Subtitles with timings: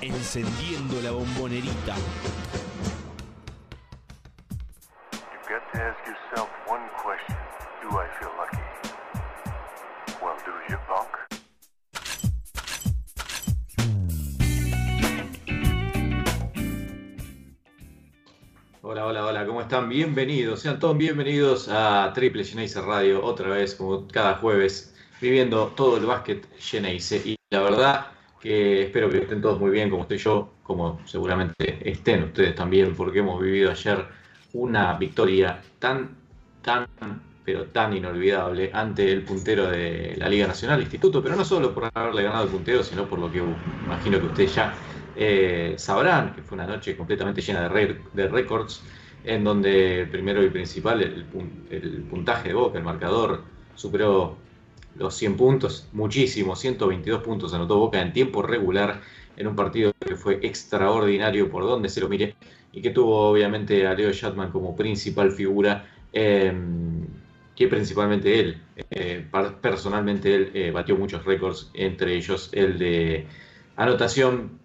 [0.00, 1.94] Encendiendo la bombonerita.
[18.80, 19.90] Hola, hola, hola, ¿cómo están?
[19.90, 25.98] Bienvenidos, sean todos bienvenidos a Triple Geneise Radio, otra vez como cada jueves, viviendo todo
[25.98, 27.16] el básquet Geneise.
[27.22, 28.11] Y la verdad
[28.42, 32.92] que espero que estén todos muy bien, como estoy yo, como seguramente estén ustedes también,
[32.96, 34.04] porque hemos vivido ayer
[34.54, 36.10] una victoria tan,
[36.60, 36.88] tan,
[37.44, 41.88] pero tan inolvidable ante el puntero de la Liga Nacional Instituto, pero no solo por
[41.94, 44.74] haberle ganado el puntero, sino por lo que uh, imagino que ustedes ya
[45.14, 48.82] eh, sabrán que fue una noche completamente llena de, récords,
[49.22, 51.26] en donde primero y principal el,
[51.70, 53.44] el puntaje de Boca, el marcador,
[53.76, 54.41] superó
[54.96, 59.00] los 100 puntos, muchísimo, 122 puntos anotó Boca en tiempo regular
[59.36, 62.34] en un partido que fue extraordinario por donde se lo mire
[62.72, 66.52] y que tuvo obviamente a Leo Shatman como principal figura, eh,
[67.54, 69.26] que principalmente él, eh,
[69.60, 73.26] personalmente él eh, batió muchos récords, entre ellos el de
[73.76, 74.58] anotación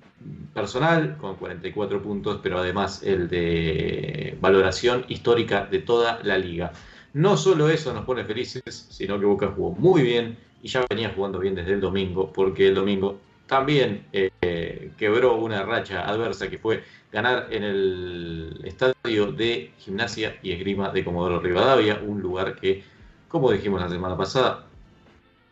[0.53, 6.71] personal con 44 puntos, pero además el de valoración histórica de toda la liga.
[7.13, 11.11] No solo eso nos pone felices, sino que Boca jugó muy bien y ya venía
[11.15, 16.57] jugando bien desde el domingo, porque el domingo también eh, quebró una racha adversa que
[16.57, 22.83] fue ganar en el estadio de gimnasia y esgrima de Comodoro Rivadavia, un lugar que,
[23.27, 24.67] como dijimos la semana pasada,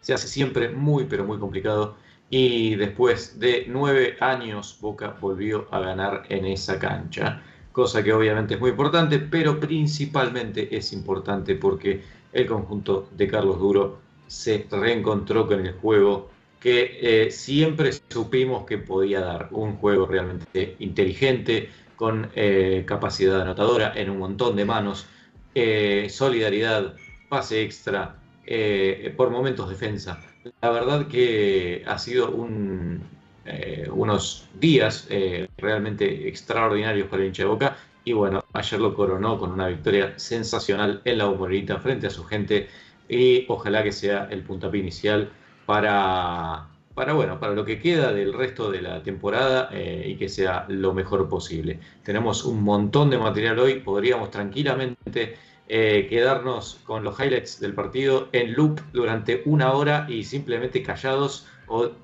[0.01, 1.95] se hace siempre muy pero muy complicado.
[2.29, 7.41] Y después de nueve años Boca volvió a ganar en esa cancha,
[7.75, 13.59] cosa que obviamente es muy importante, pero principalmente es importante porque el conjunto de Carlos
[13.59, 20.05] Duro se reencontró con el juego que eh, siempre supimos que podía dar, un juego
[20.05, 25.07] realmente inteligente, con eh, capacidad anotadora en un montón de manos,
[25.53, 26.95] eh, solidaridad,
[27.27, 28.15] pase extra,
[29.17, 30.23] por momentos defensa.
[30.61, 33.01] La verdad que ha sido un,
[33.47, 37.77] eh, unos días eh, realmente extraordinarios para el hincha de Boca.
[38.03, 42.23] Y bueno, ayer lo coronó con una victoria sensacional en la Bombonera frente a su
[42.23, 42.67] gente.
[43.07, 45.29] Y ojalá que sea el puntapié inicial
[45.67, 50.27] para, para, bueno, para lo que queda del resto de la temporada eh, y que
[50.27, 51.79] sea lo mejor posible.
[52.03, 58.53] Tenemos un montón de material hoy, podríamos tranquilamente quedarnos con los highlights del partido en
[58.53, 61.47] loop durante una hora y simplemente callados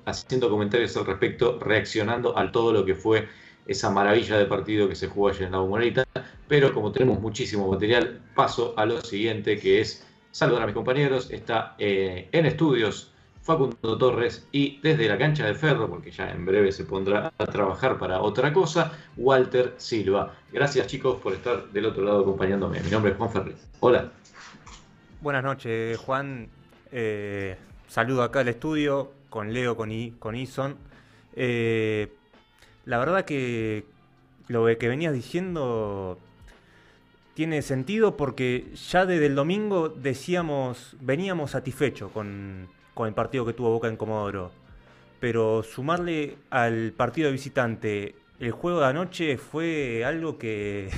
[0.04, 3.28] haciendo comentarios al respecto, reaccionando a todo lo que fue
[3.66, 6.04] esa maravilla de partido que se jugó ayer en la Bombonera.
[6.48, 11.30] Pero como tenemos muchísimo material, paso a lo siguiente que es saludar a mis compañeros.
[11.30, 13.12] Está eh, en estudios
[13.42, 17.46] Facundo Torres y desde la cancha de Ferro, porque ya en breve se pondrá a
[17.46, 20.34] trabajar para otra cosa, Walter Silva.
[20.52, 22.80] Gracias chicos por estar del otro lado acompañándome.
[22.80, 23.68] Mi nombre es Juan Ferriz.
[23.80, 24.10] Hola.
[25.20, 26.48] Buenas noches, Juan.
[26.92, 27.56] Eh,
[27.88, 30.76] saludo acá al estudio con Leo, con, con Ison.
[31.34, 32.12] Eh,
[32.84, 33.86] la verdad que
[34.48, 36.18] lo que venías diciendo
[37.34, 43.54] tiene sentido porque ya desde el domingo decíamos, veníamos satisfechos con, con el partido que
[43.54, 44.52] tuvo Boca en Comodoro.
[45.18, 50.90] Pero sumarle al partido de visitante el juego de anoche fue algo que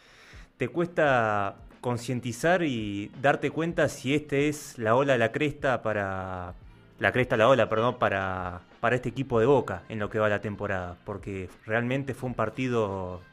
[0.56, 6.54] te cuesta concientizar y darte cuenta si este es la ola, la cresta para.
[7.04, 10.30] La cresta, la ola, perdón, para, para este equipo de Boca en lo que va
[10.30, 10.96] la temporada.
[11.04, 13.26] Porque realmente fue un partido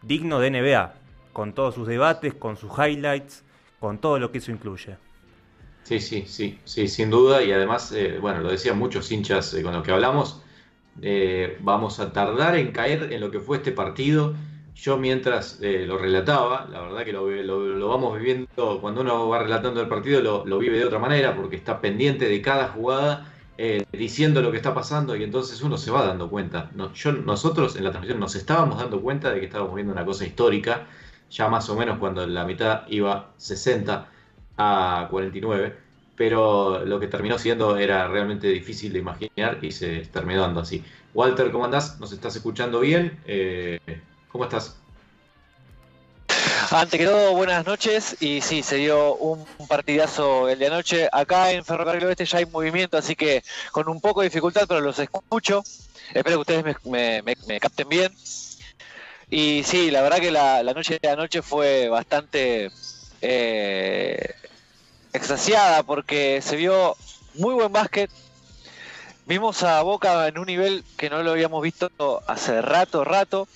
[0.00, 0.94] digno de NBA.
[1.32, 3.44] Con todos sus debates, con sus highlights,
[3.78, 4.96] con todo lo que eso incluye.
[5.82, 7.42] Sí, sí, sí, sí, sin duda.
[7.42, 10.42] Y además, eh, bueno, lo decían muchos hinchas eh, con los que hablamos.
[11.02, 14.36] eh, vamos a tardar en caer en lo que fue este partido.
[14.74, 18.46] Yo mientras eh, lo relataba, la verdad que lo, lo- lo vamos viviendo,
[18.80, 22.26] cuando uno va relatando el partido lo, lo vive de otra manera, porque está pendiente
[22.26, 26.30] de cada jugada, eh, diciendo lo que está pasando y entonces uno se va dando
[26.30, 26.70] cuenta.
[26.94, 30.24] Yo, nosotros en la transmisión nos estábamos dando cuenta de que estábamos viendo una cosa
[30.26, 30.86] histórica,
[31.30, 34.10] ya más o menos cuando la mitad iba 60
[34.56, 35.76] a 49,
[36.14, 40.82] pero lo que terminó siendo era realmente difícil de imaginar y se terminó dando así.
[41.12, 42.00] Walter, ¿cómo andás?
[42.00, 43.20] ¿Nos estás escuchando bien?
[43.26, 43.78] Eh,
[44.32, 44.74] ¿Cómo estás?
[46.70, 48.16] Ante que todo, buenas noches.
[48.20, 51.08] Y sí, se dio un partidazo el de anoche.
[51.12, 54.80] Acá en Ferrocarril Oeste ya hay movimiento, así que con un poco de dificultad, pero
[54.80, 55.62] los escucho.
[56.14, 58.12] Espero que ustedes me, capten bien.
[59.28, 62.70] Y sí, la verdad que la, la noche de anoche fue bastante
[63.20, 64.34] eh,
[65.12, 66.96] extasiada porque se vio
[67.34, 68.10] muy buen básquet.
[69.26, 71.90] vimos a Boca en un nivel que no lo habíamos visto
[72.26, 73.46] hace rato, rato,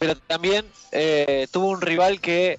[0.00, 2.58] pero también eh, tuvo un rival que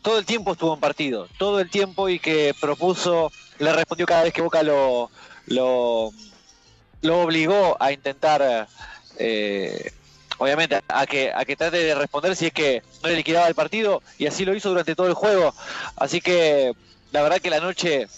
[0.00, 4.22] todo el tiempo estuvo en partido, todo el tiempo y que propuso, le respondió cada
[4.22, 5.10] vez que Boca lo,
[5.44, 6.10] lo,
[7.02, 8.66] lo obligó a intentar,
[9.18, 9.92] eh,
[10.38, 13.54] obviamente, a que, a que trate de responder si es que no le liquidaba el
[13.54, 15.54] partido y así lo hizo durante todo el juego.
[15.96, 16.72] Así que
[17.12, 18.08] la verdad que la noche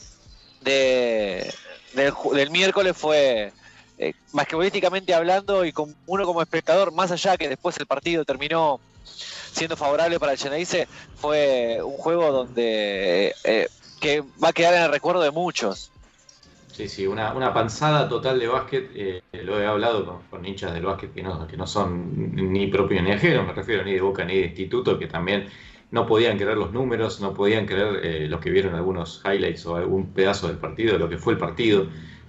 [0.60, 1.52] de,
[1.94, 3.52] del, miércoles fue,
[3.98, 7.87] eh, más que políticamente hablando y con uno como espectador, más allá que después el
[7.87, 13.69] partido terminó siendo favorable para el Geneise, fue un juego donde eh,
[14.00, 15.90] que va a quedar en el recuerdo de muchos.
[16.72, 18.90] Sí, sí, una, una panzada total de básquet.
[18.94, 22.66] eh, lo he hablado con, con hinchas del básquet que no, que no son ni
[22.66, 25.49] propios ni ajenos, me refiero ni de Boca ni de Instituto, que también
[25.90, 29.76] no podían creer los números, no podían creer eh, los que vieron algunos highlights o
[29.76, 31.87] algún pedazo del partido, de lo que fue el partido.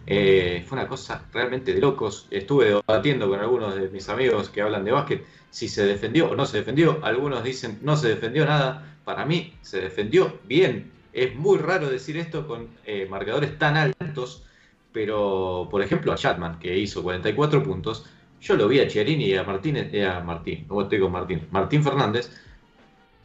[0.09, 2.27] Eh, fue una cosa realmente de locos.
[2.31, 6.35] Estuve debatiendo con algunos de mis amigos que hablan de básquet si se defendió o
[6.35, 6.99] no se defendió.
[7.03, 8.97] Algunos dicen no se defendió nada.
[9.03, 10.91] Para mí se defendió bien.
[11.11, 14.45] Es muy raro decir esto con eh, marcadores tan altos,
[14.93, 18.05] pero por ejemplo a Chatman, que hizo 44 puntos,
[18.39, 22.29] yo lo vi a Chiarini y a eh, Martín, no estoy con Martín, Martín Fernández,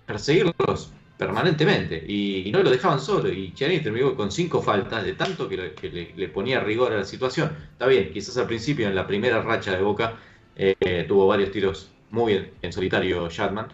[0.06, 0.93] perseguirlos
[1.26, 3.32] permanentemente y, y no lo dejaban solo.
[3.32, 6.92] Y Chiarini terminó con cinco faltas de tanto que, le, que le- le ponía rigor
[6.92, 7.56] a la situación.
[7.72, 10.14] Está bien, quizás al principio, en la primera racha de Boca,
[10.56, 13.69] eh, tuvo varios tiros muy en, en solitario Chatman,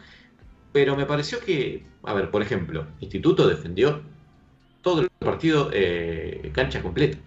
[0.73, 4.03] pero me pareció que, a ver, por ejemplo, Instituto defendió
[4.83, 7.19] todo el partido eh, cancha completa.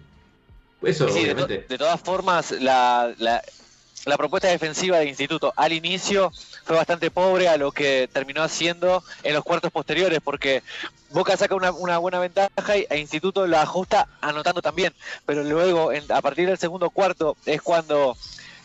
[0.82, 1.66] Eso, Sí, de, to- obviamente.
[1.68, 3.42] de todas formas, la, la-
[4.04, 6.32] la propuesta defensiva del instituto al inicio
[6.64, 10.62] fue bastante pobre a lo que terminó haciendo en los cuartos posteriores, porque
[11.10, 14.92] Boca saca una, buena ventaja y, e Instituto la ajusta anotando también,
[15.26, 18.16] pero luego en- a partir del segundo cuarto es cuando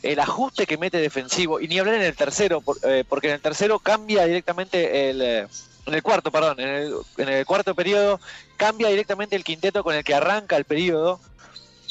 [0.04, 3.42] el ajuste que mete defensivo, y ni hablar en el tercero, eh, porque en el
[3.42, 5.22] tercero cambia directamente el...
[5.22, 5.48] eh,
[5.88, 8.20] en el cuarto, perdón, en el, en el cuarto periodo
[8.58, 11.22] cambia directamente el quinteto con el que arranca el periodo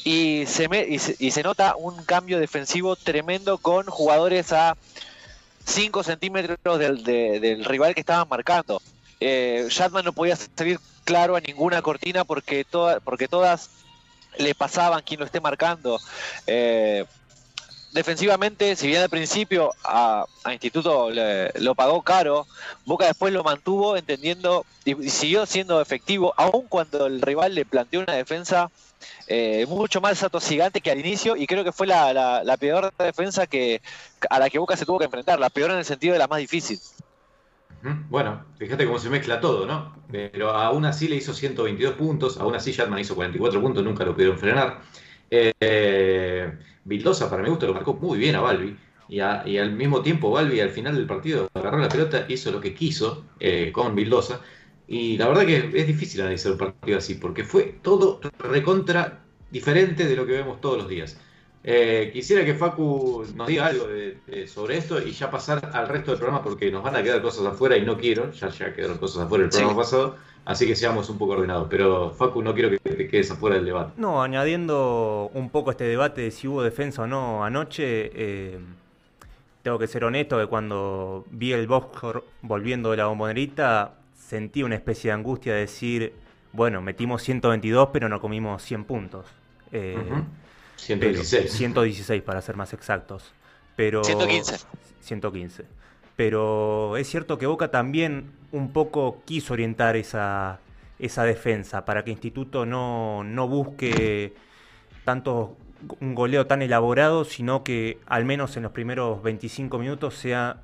[0.06, 4.76] y se, me- y, se, y se nota un cambio defensivo tremendo con jugadores a
[5.64, 8.80] 5 centímetros del, de- del rival que estaban marcando.
[9.18, 9.66] Eh,
[10.04, 13.68] no podía salir claro a ninguna cortina porque, toda, porque todas
[14.38, 15.98] le pasaban quien lo esté marcando.
[16.46, 17.04] Eh,
[17.92, 22.46] defensivamente, si bien al principio a, a Instituto le- lo pagó caro,
[22.84, 27.64] Boca después lo mantuvo entendiendo y, y siguió siendo efectivo, aun cuando el rival le
[27.66, 28.70] planteó una defensa
[29.26, 33.80] eh, mucho más atosigante que al inicio y creo que fue la, peor defensa que
[34.30, 36.28] a la que Boca se tuvo que enfrentar, la peor en el sentido de la
[36.28, 36.78] más difícil.
[38.08, 39.94] Bueno, fíjate cómo se mezcla todo, ¿no?
[40.10, 44.12] Pero aún así le hizo 122 puntos, aún así Shatman hizo 44 puntos, nunca lo
[44.14, 44.80] pudieron frenar.
[45.30, 46.52] Eh,
[46.84, 48.76] Vildosa, para mi gusto, lo marcó muy bien a Balbi.
[49.08, 52.75] Y al mismo tiempo, Balbi al final del partido agarró la pelota, hizo lo que
[52.75, 54.40] quiso eh, con Vildosa.
[54.88, 60.07] Y la verdad que es difícil analizar un partido así, porque fue todo recontra diferente
[60.07, 61.19] de lo que vemos todos los días.
[61.69, 65.88] Eh, quisiera que Facu nos diga algo de- de- sobre esto y ya pasar al
[65.88, 68.73] resto del programa porque nos van a quedar cosas afuera y no quiero, ya, ya
[68.73, 69.59] quedaron cosas afuera del Sí.
[69.59, 71.66] programa pasado, así que seamos un poco ordenados.
[71.69, 73.95] Pero Facu, no quiero que te quedes afuera del debate.
[73.97, 78.59] No, añadiendo un poco este debate de si hubo defensa o no anoche, eh,
[79.62, 84.75] tengo que ser honesto que cuando vi el Boscor volviendo de la bombonerita, sentí una
[84.75, 86.12] especie de angustia de decir,
[86.52, 89.26] bueno, metimos 122 pero no comimos 100 puntos.
[89.73, 90.08] Eh, Ujú.
[90.14, 90.25] pero-
[90.76, 91.52] 116.
[91.52, 93.32] 116 para ser más exactos.
[93.76, 94.58] Pero 115.
[95.00, 95.64] 115.
[96.16, 100.61] Pero es cierto que Boca también un poco quiso orientar esa,
[100.99, 104.35] esa defensa para que Instituto no, no busque
[105.04, 105.56] tanto
[106.00, 110.62] un goleo tan elaborado, sino que al menos en los primeros 25 minutos sea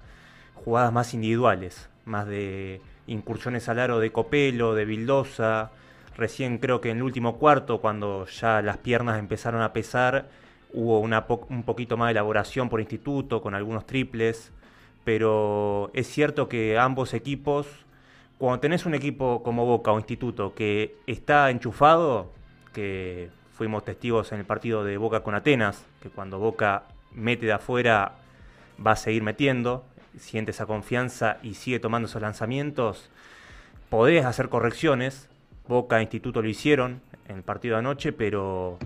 [0.55, 5.71] jugadas más individuales, más de incursiones al aro de Copelo, de Vildosa.
[6.17, 10.29] Recién creo que en el último cuarto, cuando ya las piernas empezaron a pesar,
[10.73, 14.53] hubo un poquito más de elaboración por instituto, con algunos triples.
[15.05, 17.67] Pero es cierto que ambos equipos,
[18.39, 22.33] cuando tenés un equipo como Boca o Instituto que está enchufado,
[22.73, 27.53] que fuimos testigos en el partido de Boca con Atenas, que cuando Boca mete de
[27.53, 28.17] afuera
[28.85, 29.85] va a seguir metiendo,
[30.19, 33.11] siente esa confianza y sigue tomando esos lanzamientos,
[33.89, 35.29] podés hacer correcciones.
[35.69, 38.79] Boca e Instituto lo hicieron en el partido de anoche, pero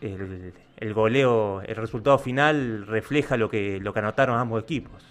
[0.00, 5.02] el, el goleo, el resultado final refleja lo que, lo que anotaron ambos equipos.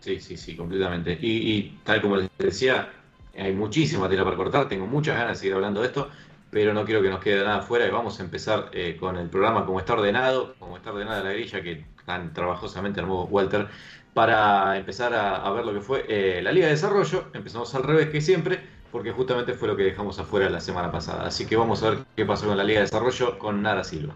[0.00, 1.18] Sí, sí, sí, completamente.
[1.20, 2.90] Y, tal como les decía,
[3.36, 6.10] hay muchísima tela para cortar, tengo muchas ganas de seguir hablando de esto,
[6.50, 9.28] pero no quiero que nos quede nada fuera y vamos a empezar eh, con el
[9.28, 13.68] programa como está ordenado, como está ordenada la grilla que tan trabajosamente armó Walter,
[14.14, 17.30] para empezar a, ver lo que fue eh, la Liga de Desarrollo.
[17.34, 18.60] Empezamos al revés que siempre,
[18.92, 21.26] porque justamente fue lo que dejamos afuera la semana pasada.
[21.26, 24.14] Así que vamos a ver qué pasó con la Liga de Desarrollo con Nara Silva.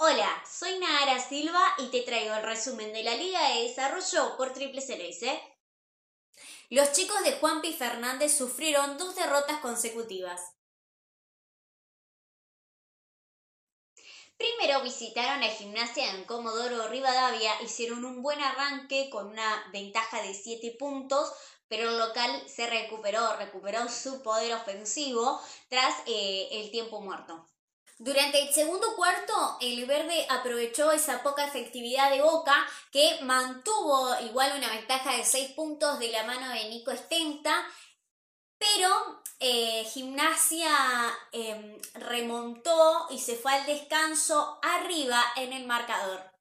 [0.00, 4.52] Hola, soy Nara Silva y te traigo el resumen de la Liga de Desarrollo por
[4.52, 5.26] Triple CLS.
[6.70, 10.57] Los chicos de Juanpi Fernández sufrieron dos derrotas consecutivas.
[14.38, 20.32] Primero visitaron a Gimnasia en Comodoro Rivadavia, hicieron un buen arranque con una ventaja de
[20.32, 21.32] 7 puntos,
[21.66, 27.48] pero el local se recuperó, recuperó su poder ofensivo tras eh, el tiempo muerto.
[27.98, 32.54] Durante el segundo cuarto, el verde aprovechó esa poca efectividad de Boca,
[32.92, 37.66] que mantuvo igual una ventaja de 6 puntos de la mano de Nico Estenta,
[38.58, 40.70] pero eh, Gimnasia
[41.32, 46.38] em, remontó y se fue al descanso arriba en el marcador.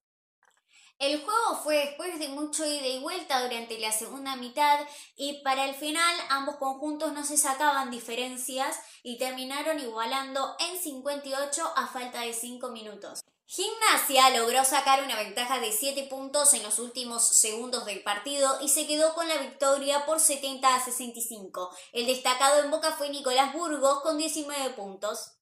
[1.00, 4.80] El juego fue después de mucho ida y vuelta durante la segunda mitad
[5.16, 11.72] y para el final ambos conjuntos no se sacaban diferencias y terminaron igualando en 58
[11.76, 13.22] a falta de 5 minutos.
[13.50, 18.68] Gimnasia logró sacar una ventaja de 7 puntos en los últimos segundos del partido y
[18.68, 21.74] se quedó con la victoria por 70 a 65.
[21.94, 25.38] El destacado en Boca fue Nicolás Burgos con 19 puntos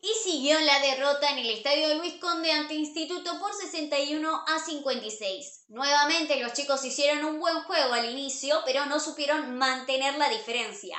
[0.00, 5.64] y siguió la derrota en el estadio Luis Conde ante Instituto por 61 a 56.
[5.70, 10.98] Nuevamente los chicos hicieron un buen juego al inicio, pero no supieron mantener la diferencia.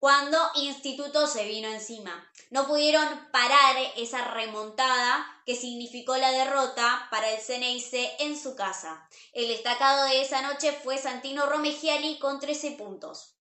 [0.00, 2.26] Cuando Instituto se vino encima.
[2.48, 9.06] No pudieron parar esa remontada que significó la derrota para el Ceneice en su casa.
[9.34, 13.36] El destacado de esa noche fue Santino Romegiali con 13 puntos.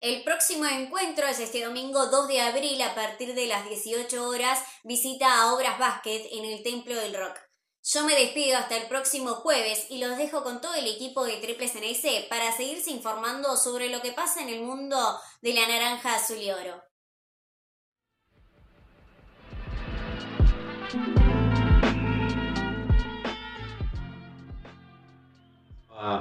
[0.00, 4.60] El próximo encuentro es este domingo 2 de abril a partir de las 18 horas,
[4.84, 7.49] visita a Obras Basket en el Templo del Rock.
[7.82, 11.38] Yo me despido hasta el próximo jueves y los dejo con todo el equipo de
[11.38, 14.98] Triple CNC para seguirse informando sobre lo que pasa en el mundo
[15.40, 16.82] de la naranja azul y oro.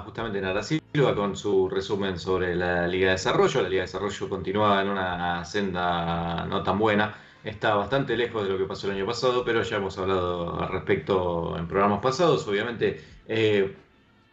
[0.03, 3.61] justamente Nara Silva con su resumen sobre la Liga de Desarrollo.
[3.61, 7.15] La Liga de Desarrollo continúa en una senda no tan buena.
[7.43, 10.69] Está bastante lejos de lo que pasó el año pasado, pero ya hemos hablado al
[10.69, 12.45] respecto en programas pasados.
[12.47, 13.75] Obviamente eh,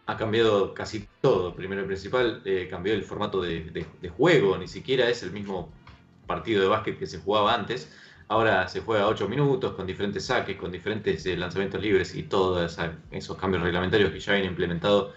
[0.06, 1.54] ha cambiado casi todo.
[1.54, 3.86] Primero y principal, eh, cambió el formato de,
[4.16, 4.58] juego.
[4.58, 5.72] Ni siquiera es el mismo
[6.26, 7.92] partido de básquet que se jugaba antes.
[8.28, 12.76] Ahora se juega 8 minutos con diferentes saques, con diferentes eh, lanzamientos libres y todos
[13.12, 15.12] esos cambios reglamentarios que ya habían implementado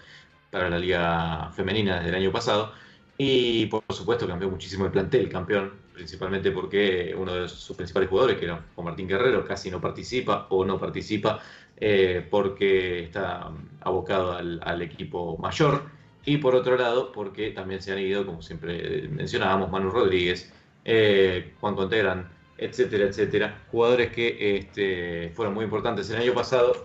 [0.52, 2.72] para la liga femenina desde el año pasado.
[3.18, 8.38] Y por supuesto cambió muchísimo el plantel, campeón, principalmente porque uno de sus principales jugadores,
[8.38, 11.42] que era Juan Martín Guerrero, casi no participa o no participa
[11.76, 13.52] eh, porque está
[13.82, 15.82] abocado al, equipo mayor.
[16.24, 20.50] Y por otro lado, porque también se han ido, como siempre mencionábamos, Manu Rodríguez,
[20.86, 23.62] eh, Juan Conteran, etcétera, etcétera.
[23.70, 26.82] Jugadores que este, fueron muy importantes el año pasado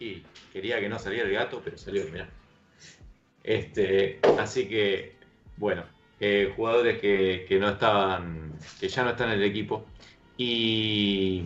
[0.00, 2.28] y quería que no saliera el gato, pero salió, mirá.
[3.44, 5.14] Este, así que,
[5.56, 5.84] bueno,
[6.20, 7.54] eh, jugadores que, que
[8.88, 9.84] ya no están en el equipo.
[10.36, 11.44] Y,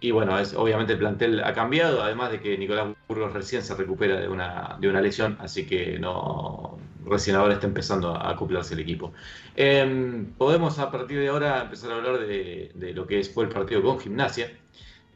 [0.00, 3.74] y bueno, es, obviamente el plantel ha cambiado, además de que Nicolás Burgos recién se
[3.74, 8.74] recupera de una, de una lesión, así que no recién ahora está empezando a acoplarse
[8.74, 9.12] el equipo.
[9.56, 13.82] Em, podemos a partir de ahora empezar a hablar de, lo que fue el partido
[13.82, 14.50] con Gimnasia.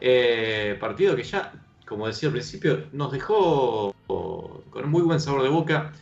[0.01, 1.53] Eh, partido que ya
[1.87, 5.93] como decía al principio, nos dejó con un muy buen sabor de boca.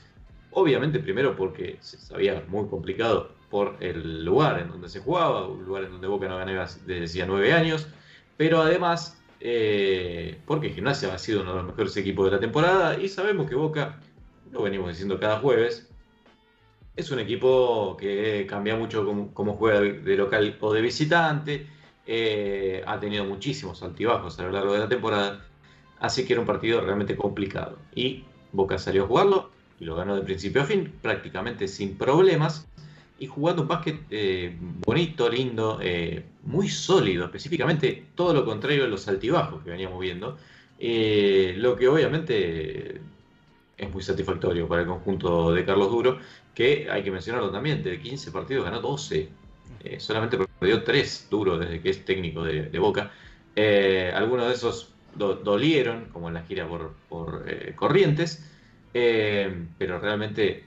[0.53, 5.65] Obviamente, primero porque se sabía muy complicado por el lugar en donde se jugaba, un
[5.65, 7.87] lugar en donde Boca no ganaba desde nueve años,
[8.37, 12.99] pero además eh, porque Gimnasia ha sido uno de los mejores equipos de la temporada
[12.99, 14.01] y sabemos que Boca,
[14.51, 15.91] lo venimos diciendo cada jueves,
[16.97, 21.67] es un equipo que cambia mucho cómo, juega de local o de visitante,
[22.07, 25.47] eh, ha tenido muchísimos altibajos a lo largo de la temporada
[26.03, 27.79] Así que era un partido realmente complicado.
[27.95, 29.51] Y Boca salió a jugarlo
[29.83, 32.69] y lo ganó de principio a fin, prácticamente sin problemas.
[33.19, 38.87] Y jugando un básquet eh, bonito, lindo, eh, muy sólido, específicamente todo lo contrario a
[38.87, 40.39] los altibajos que veníamos viendo.
[40.79, 43.01] Eh, lo que obviamente
[43.77, 46.19] es muy satisfactorio para el conjunto de Carlos Duro,
[46.55, 49.29] que hay que mencionarlo también, de 15 partidos ganó 12.
[49.99, 53.11] solamente perdió 3 Duro desde que es técnico de, de Boca.
[54.15, 56.67] algunos de esos dolieron, como en la gira
[57.09, 58.49] por, eh, Corrientes,
[58.95, 60.67] eh, pero realmente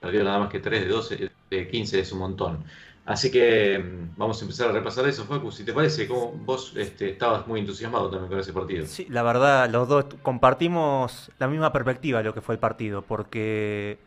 [0.00, 2.64] perdió nada más que 3 de 12, de 15 es un montón.
[3.04, 5.50] Así que mm, vamos a empezar a repasar eso, Facu.
[5.50, 8.86] Si te parece, como vos este, estabas muy entusiasmado también con ese partido.
[8.86, 13.02] Sí, la verdad, los dos compartimos la misma perspectiva de lo que fue el partido,
[13.02, 13.98] porque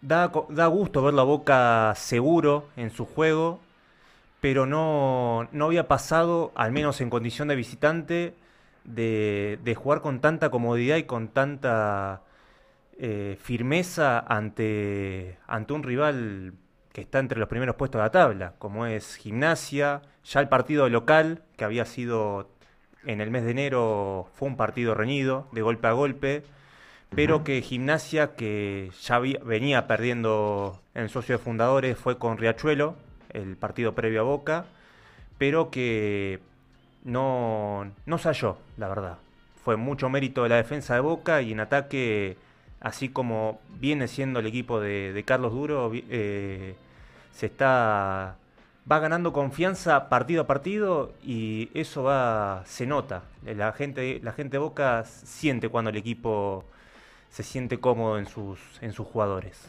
[0.00, 3.60] da, da gusto ver la Boca seguro en su juego,
[4.40, 8.34] pero no, no había pasado, al menos en condición de visitante,
[8.84, 12.22] de, de jugar con tanta comodidad y con tanta
[12.98, 16.54] eh, firmeza ante, ante un rival
[16.92, 20.88] que está entre los primeros puestos de la tabla, como es Gimnasia, ya el partido
[20.88, 22.50] local, que había sido
[23.04, 26.44] en el mes de enero, fue un partido reñido, de golpe a golpe,
[27.14, 32.94] pero que Gimnasia, que ya venía perdiendo en socio de fundadores, fue con Riachuelo,
[33.30, 34.66] el partido previo a Boca,
[35.38, 36.40] pero que
[37.04, 39.18] no, no se halló, la verdad.
[39.64, 42.36] Fue mucho mérito de la defensa de Boca y en ataque,
[42.80, 46.74] así como viene siendo el equipo de, Carlos Duro, eh,
[47.32, 48.36] se está
[48.90, 53.22] va ganando confianza partido a partido y eso va se nota.
[53.44, 56.64] La gente la gente de Boca siente cuando el equipo
[57.30, 59.68] se siente cómodo en sus en sus jugadores.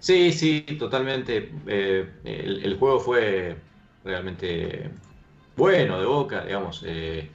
[0.00, 1.52] Sí, sí, totalmente.
[1.66, 3.56] Eh, el juego fue
[4.04, 4.90] realmente
[5.56, 6.82] bueno de Boca, digamos.
[6.86, 7.30] eh,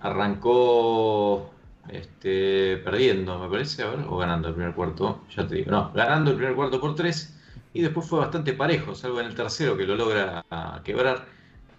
[0.00, 1.50] arrancó
[1.88, 5.92] este, perdiendo, me parece, a ver, o ganando el primer cuarto, ya te digo, no,
[5.92, 7.34] ganando el primer cuarto por tres
[7.74, 10.44] y después fue bastante parejo, salvo en el tercero que lo logra
[10.84, 11.26] quebrar,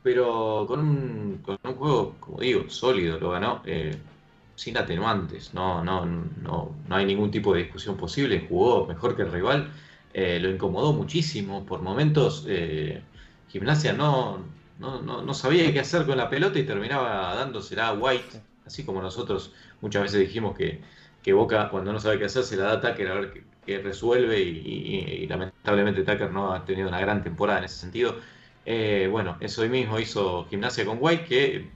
[0.03, 3.61] pero con un, juego, como digo, sólido, lo ganó.
[3.65, 3.97] eh,
[4.55, 9.21] sin atenuantes, no, no, no, no hay ningún tipo de discusión posible, jugó mejor que
[9.21, 9.71] el rival,
[10.13, 12.45] eh, lo incomodó muchísimo, por momentos
[13.49, 14.39] Gimnasia no,
[14.79, 18.85] no, no, no sabía qué hacer con la pelota y terminaba dándosela a White, así
[18.85, 20.81] como nosotros muchas veces dijimos que,
[21.21, 23.43] que Boca cuando no sabe qué hacer se la da a Tucker a ver qué,
[23.65, 27.77] qué resuelve y, y- y lamentablemente Tucker no ha tenido una gran temporada en ese
[27.79, 28.15] sentido.
[28.65, 31.71] Eh, bueno, eso hoy mismo hizo Gimnasia con White, que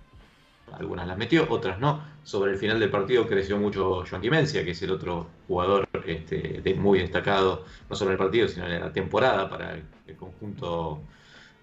[0.72, 2.04] algunas las metió, otras no.
[2.24, 6.62] Sobre el final del partido creció mucho Joan Mencia, que es el otro jugador este,
[6.62, 10.16] de- muy destacado, no solo en el partido, sino en la temporada para el, el
[10.18, 11.10] conjunto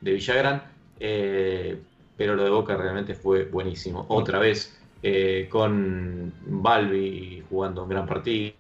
[0.00, 0.79] de Villagrán.
[1.00, 1.78] Eh,
[2.16, 4.04] pero lo de Boca realmente fue buenísimo.
[4.08, 8.54] Otra vez eh, con Balbi jugando un gran partido,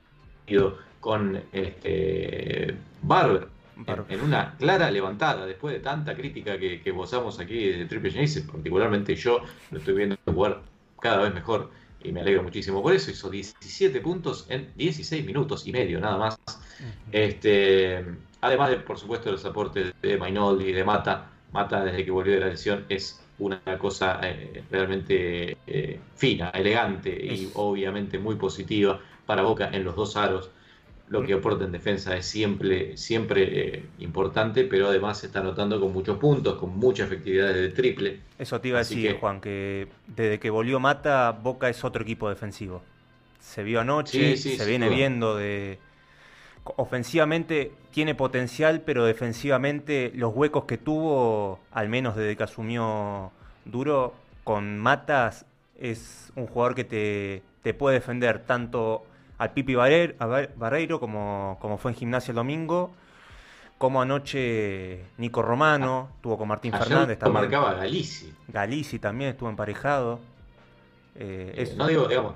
[1.00, 4.06] con este, Barber en, Barber.
[4.08, 8.42] en una clara levantada, después de tanta crítica que, que gozamos aquí de Triple Genesis,
[8.42, 10.62] particularmente yo lo estoy viendo jugar
[10.98, 11.70] cada vez mejor
[12.02, 13.10] y me alegro muchísimo por eso.
[13.10, 16.38] Hizo 17 puntos en 16 minutos y medio, nada más.
[17.12, 18.04] Este,
[18.40, 21.29] además de, por supuesto, los aportes de Mainoldi y de Mata.
[21.52, 27.10] Mata, desde que volvió de la lesión, es una cosa eh, realmente eh, fina, elegante
[27.10, 30.50] y obviamente muy positiva para Boca en los dos aros.
[31.08, 33.42] Lo que aporta en defensa es siempre, siempre
[33.78, 38.20] eh, importante, pero además se está notando con muchos puntos, con mucha efectividad de triple.
[38.38, 42.02] Eso te iba a decir, que- Juan, que desde que volvió Mata, Boca es otro
[42.02, 42.82] equipo defensivo.
[43.40, 45.78] Se vio anoche, Sí, sí, se viene viendo de...
[46.76, 53.32] Ofensivamente tiene potencial, pero defensivamente los huecos que tuvo, al menos desde que asumió
[53.64, 55.46] Duro, con Matas
[55.78, 59.04] es un jugador que te, te puede defender tanto
[59.38, 62.92] al Pipi Barreiro como, como fue en Gimnasia el domingo,
[63.78, 67.50] como anoche Nico Romano, tuvo con Martín Ayer Fernández también.
[67.50, 68.32] marcaba Galici.
[68.48, 70.20] Galici también estuvo emparejado.
[71.14, 72.34] Eh, Eh, no digo, digamos,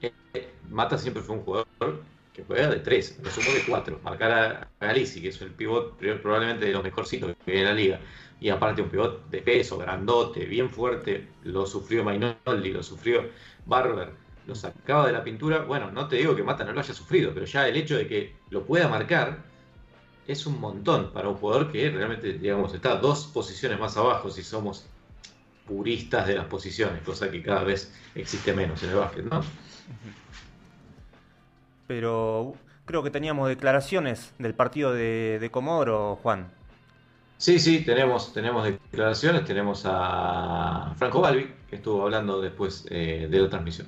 [0.00, 2.02] eh, eh, Mata siempre fue un jugador
[2.38, 3.98] que juega de tres, lo sumo de cuatro.
[4.04, 4.30] Marcar
[4.80, 8.00] a Galici, que es el pivot probablemente de los mejorcitos que viene en la liga,
[8.40, 13.28] y aparte un pivot de peso, grandote, bien fuerte, lo sufrió Mainoldi, lo sufrió
[13.66, 14.12] Barber,
[14.46, 15.64] lo sacaba de la pintura.
[15.64, 18.06] Bueno, no te digo que Mata no lo haya sufrido, pero ya el hecho de
[18.06, 19.38] que lo pueda marcar
[20.28, 24.44] es un montón para un jugador que realmente, digamos, está dos posiciones más abajo si
[24.44, 24.86] somos
[25.66, 29.42] puristas de las posiciones, cosa que cada vez existe menos en el básquet, ¿no?
[31.88, 36.52] Pero creo que teníamos declaraciones del partido de, de Comodoro, Juan.
[37.38, 43.38] Sí, sí, tenemos, tenemos declaraciones, tenemos a Franco Balbi, que estuvo hablando después eh, de
[43.40, 43.86] la transmisión.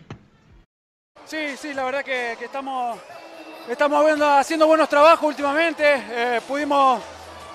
[1.24, 2.98] Sí, sí, la verdad que, que estamos,
[3.68, 5.84] estamos viendo- haciendo buenos trabajos últimamente.
[5.84, 7.00] Eh, pudimos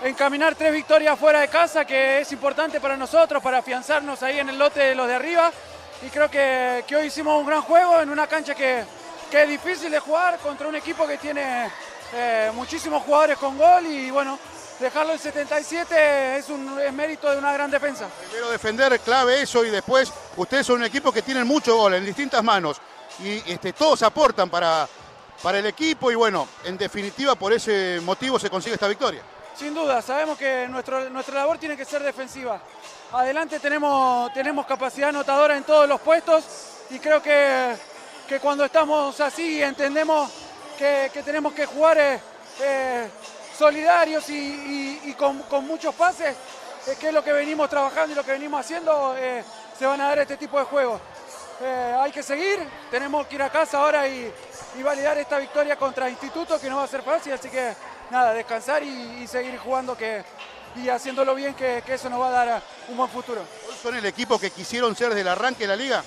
[0.03, 4.49] encaminar tres victorias fuera de casa, que es importante para nosotros, para afianzarnos ahí en
[4.49, 5.51] el lote de los de arriba.
[6.05, 8.83] Y creo que, que hoy hicimos un gran juego en una cancha que,
[9.29, 11.69] que es difícil de jugar contra un equipo que tiene
[12.13, 14.37] eh, muchísimos jugadores con gol y bueno,
[14.79, 18.07] dejarlo en 77 es un es mérito de una gran defensa.
[18.29, 22.05] Primero defender, clave eso, y después ustedes son un equipo que tienen mucho gol en
[22.05, 22.81] distintas manos.
[23.19, 24.87] Y este, todos aportan para,
[25.41, 29.21] para el equipo y bueno, en definitiva por ese motivo se consigue esta victoria.
[29.55, 32.59] Sin duda, sabemos que nuestro, nuestra labor tiene que ser defensiva.
[33.13, 36.43] Adelante tenemos, tenemos capacidad anotadora en todos los puestos
[36.89, 37.75] y creo que,
[38.27, 40.31] que cuando estamos así entendemos
[40.77, 42.19] que, que tenemos que jugar eh,
[42.61, 43.07] eh,
[43.57, 46.35] solidarios y, y- y con, con muchos pases,
[46.87, 49.43] eh, que es lo que venimos trabajando y lo que venimos haciendo, eh,
[49.77, 51.01] se van a dar este tipo de juegos.
[52.01, 52.59] Hay que seguir,
[52.91, 54.29] tenemos que ir a casa ahora y,
[54.77, 57.73] y validar esta victoria contra Instituto, que no va a ser fácil, así que
[58.09, 60.21] nada, descansar y, seguir jugando que,
[60.75, 63.41] y haciéndolo bien, que, que eso nos va a dar un buen futuro.
[63.81, 66.03] Son el equipo que quisieron ser desde el arranque de la liga.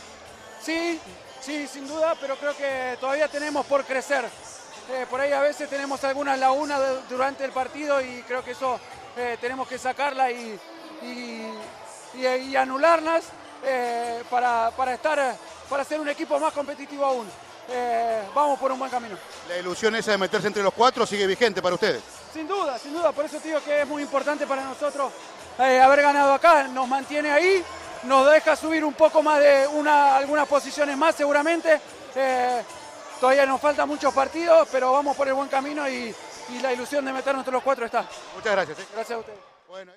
[0.63, 1.01] Sí,
[1.41, 4.25] sí, sin duda, pero creo que todavía tenemos por crecer.
[4.91, 8.81] Eh, por ahí a veces tenemos algunas lagunas durante el partido y creo que eso
[9.17, 10.59] eh, tenemos que sacarla y,
[11.03, 11.47] y-
[12.15, 13.25] y- y anularlas
[13.65, 15.37] eh, para, para estar,
[15.69, 17.29] para ser un equipo más competitivo aún.
[17.71, 19.17] Eh, vamos por un buen camino.
[19.47, 22.03] La ilusión esa de meterse entre los cuatro sigue vigente para ustedes.
[22.33, 25.13] Sin duda, sin duda, por eso te digo que es muy importante para nosotros
[25.59, 27.63] eh, haber ganado acá, nos mantiene ahí,
[28.05, 31.81] nos deja subir un poco más de una, algunas posiciones más seguramente.
[32.15, 32.63] Eh,
[33.21, 36.15] todavía nos faltan muchos partidos, pero vamos por el buen camino y,
[36.51, 38.07] y la ilusión de meternos entre los cuatro está.
[38.35, 38.79] Muchas gracias.
[38.79, 38.87] ¿eh?
[38.95, 39.39] Gracias a ustedes.
[39.69, 39.93] Bueno,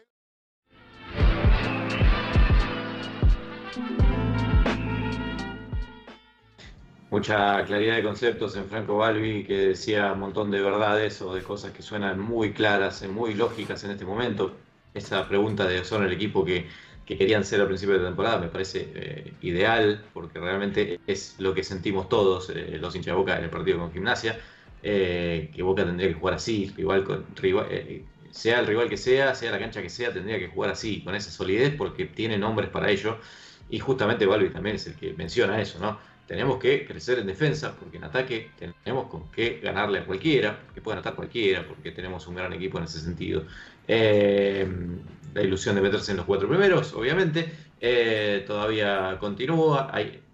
[7.12, 11.44] Mucha claridad de conceptos en Franco Balbi, que decía un montón de verdades o de
[11.44, 14.56] cosas que suenan muy claras, eh, muy lógicas en este momento.
[14.94, 16.70] Esa pregunta de son el equipo que,
[17.12, 21.54] que querían ser al principio de temporada me parece eh, ideal, porque realmente es lo
[21.54, 24.40] que sentimos todos eh, los hinchas de Boca en el partido con Gimnasia,
[24.82, 27.68] eh, que Boca tendría que jugar así, rival con, rival,
[28.30, 31.14] sea el rival que sea, sea la cancha que sea, tendría que jugar así, con
[31.14, 33.18] esa solidez, porque tiene nombres para ello.
[33.70, 36.00] Y justamente Balbi también es el que menciona eso, ¿no?
[36.32, 40.82] Tenemos que crecer en defensa, porque en ataque tenemos con qué ganarle a cualquiera, porque
[40.82, 43.48] puede anotar cualquiera, porque tenemos un gran equipo en ese sentido.
[43.84, 44.66] Eh,
[45.34, 49.92] la ilusión de meterse en los cuatro primeros, obviamente, eh, todavía continúa.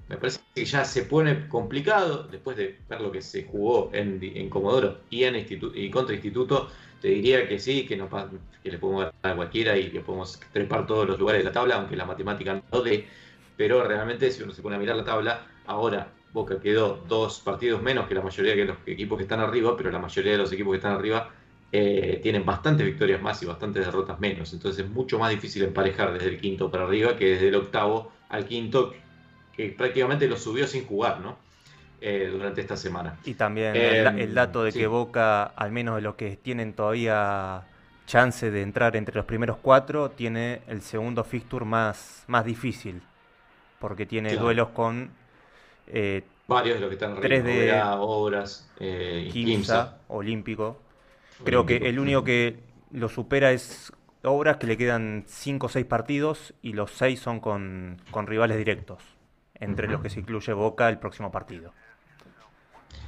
[0.08, 4.50] Me parece que ya se pone complicado después de ver lo que se jugó en,
[4.50, 6.70] Comodoro y, en Institu- y contra Instituto.
[7.00, 8.30] Te diría que sí, que, no, pa-
[8.64, 11.52] que le podemos ganar a cualquiera y que podemos trepar todos los lugares de la
[11.52, 13.10] tabla, aunque la matemática no dé.
[13.56, 17.82] Pero realmente, si uno se pone a mirar la tabla, ahora Boca quedó dos partidos
[17.82, 20.52] menos que la mayoría de los equipos que están arriba, pero la mayoría de los
[20.52, 21.30] equipos que están arriba
[21.72, 24.54] eh, tienen bastantes victorias más y bastantes derrotas menos.
[24.54, 28.14] Entonces es mucho más difícil emparejar desde el quinto para arriba que desde el octavo
[28.30, 28.94] al quinto,
[29.52, 31.38] que prácticamente lo subió sin jugar, ¿no?
[32.00, 33.20] Eh, durante esta semana.
[33.24, 34.80] Y también Eh, el, el dato de sí.
[34.80, 37.68] que Boca, al menos de los que tienen todavía
[38.06, 43.02] chance de entrar entre los primeros cuatro, tiene el segundo fixture más, más difícil.
[43.80, 44.44] Porque tiene Claro.
[44.44, 45.17] duelos con
[45.88, 49.30] eh, Varios de los que están de- Oberá, Obras, eh.
[50.08, 50.80] Olímpico.
[51.44, 52.60] Creo que el único que
[52.92, 53.92] lo supera es
[54.24, 58.58] Obras, que le quedan 5 o 6 partidos y los 6 son con, con rivales
[58.58, 59.04] directos,
[59.56, 61.74] entre los que se incluye Boca el próximo partido.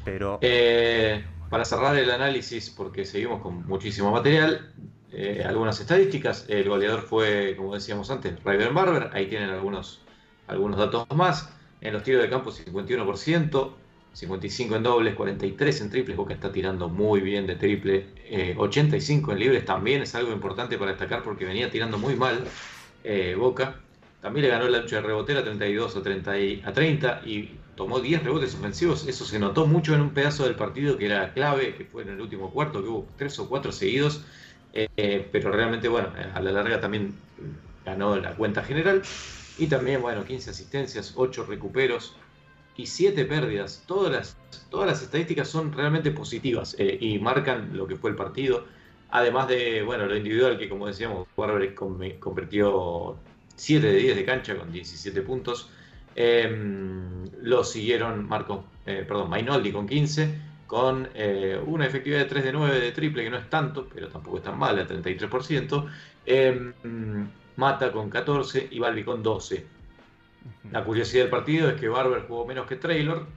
[0.05, 4.73] Pero Eh, para cerrar el análisis, porque seguimos con muchísimo material,
[5.11, 6.45] eh, algunas estadísticas.
[6.47, 9.09] El goleador fue, como decíamos antes, Raven Barber.
[9.13, 10.01] Ahí tienen algunos,
[10.47, 11.53] algunos datos más.
[11.81, 13.71] En los tiros de campo, 51%,
[14.13, 16.17] 55 en dobles, 43 en triples.
[16.17, 18.07] Boca está tirando muy bien de triple.
[18.25, 22.43] Eh, 85 en libres también es algo importante para destacar porque venía tirando muy mal
[23.03, 23.75] eh, Boca.
[24.21, 28.01] También le ganó la lucha de rebotera 32 a 30, y, a 30 y tomó
[28.01, 29.07] 10 rebotes ofensivos.
[29.07, 32.09] Eso se notó mucho en un pedazo del partido que era clave, que fue en
[32.09, 34.25] el último cuarto, que hubo 3 o 4 seguidos.
[34.73, 37.15] Eh, eh, pero realmente, bueno, a la larga también
[37.85, 39.01] ganó la cuenta general.
[39.59, 42.15] Y también, bueno, 15 asistencias, 8 recuperos
[42.77, 43.83] y 7 pérdidas.
[43.85, 44.37] Todas las,
[44.69, 48.65] todas las estadísticas son realmente positivas eh, y marcan lo que fue el partido.
[49.11, 53.17] Además de, bueno, lo individual que, como decíamos, Barber com- convirtió
[53.55, 55.69] 7 de 10 de cancha con 17 puntos.
[56.15, 56.49] Eh,
[57.41, 60.35] lo siguieron Marco, eh, perdón, Mainoldi con 15,
[60.67, 64.07] con eh, una efectividad de 3 de 9 de triple, que no es tanto, pero
[64.07, 65.85] tampoco es tan mala, 33%.
[67.59, 69.65] Mata con 14 y Balbi con 12.
[70.71, 73.27] La curiosidad del partido es que Barber jugó menos que Traylor,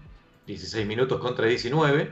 [0.47, 2.09] 16 minutos contra 19,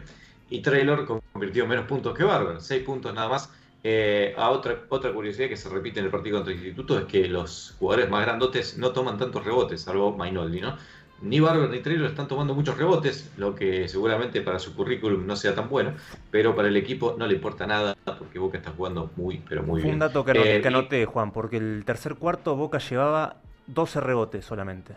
[0.50, 3.52] y Traylor convirtió menos puntos que Barber, 6 puntos nada más.
[3.84, 7.04] Eh, a otra, otra curiosidad que se repite en el partido contra el Instituto es
[7.06, 10.76] que los jugadores más grandotes no toman tantos rebotes, salvo Mainoldi, ¿no?
[11.22, 15.36] Ni Barber ni Traylor están tomando muchos rebotes, lo que seguramente para su currículum no
[15.36, 15.92] sea tan bueno,
[16.30, 19.80] pero para el equipo no le importa nada porque Boca está jugando muy, pero muy
[19.82, 19.94] fue bien.
[19.94, 24.44] un dato que anoté, Eh, que Juan, porque el tercer cuarto Boca llevaba 12 rebotes
[24.46, 24.94] solamente.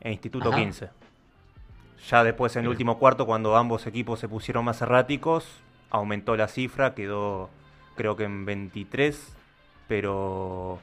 [0.00, 0.58] E Instituto Ajá.
[0.58, 0.90] 15.
[2.10, 5.46] Ya después en el último cuarto, cuando ambos equipos se pusieron más erráticos,
[5.90, 7.48] aumentó la cifra, quedó
[7.94, 9.32] creo que en 23,
[9.86, 10.80] pero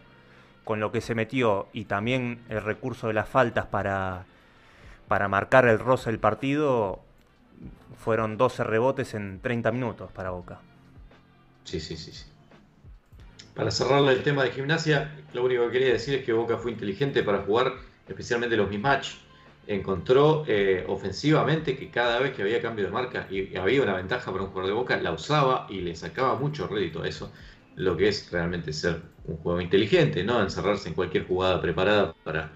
[0.63, 4.25] con lo que se metió y también el recurso de las faltas para,
[5.09, 7.01] para marcar el roce del partido,
[7.97, 10.59] fueron 12 rebotes en 30 minutos para Boca.
[11.65, 12.25] Sí, sí, sí, sí.
[13.55, 16.71] Para cerrar el tema de gimnasia, lo único que quería decir es que Boca fue
[16.71, 17.73] inteligente para jugar,
[18.07, 19.15] especialmente los mismatch.
[19.67, 24.31] Encontró eh, ofensivamente que cada vez que había cambio de marca y había una ventaja
[24.31, 27.31] para un jugador de Boca, la usaba y le sacaba mucho rédito a eso,
[27.75, 32.51] lo que es realmente ser un juego inteligente, no encerrarse en cualquier jugada preparada para,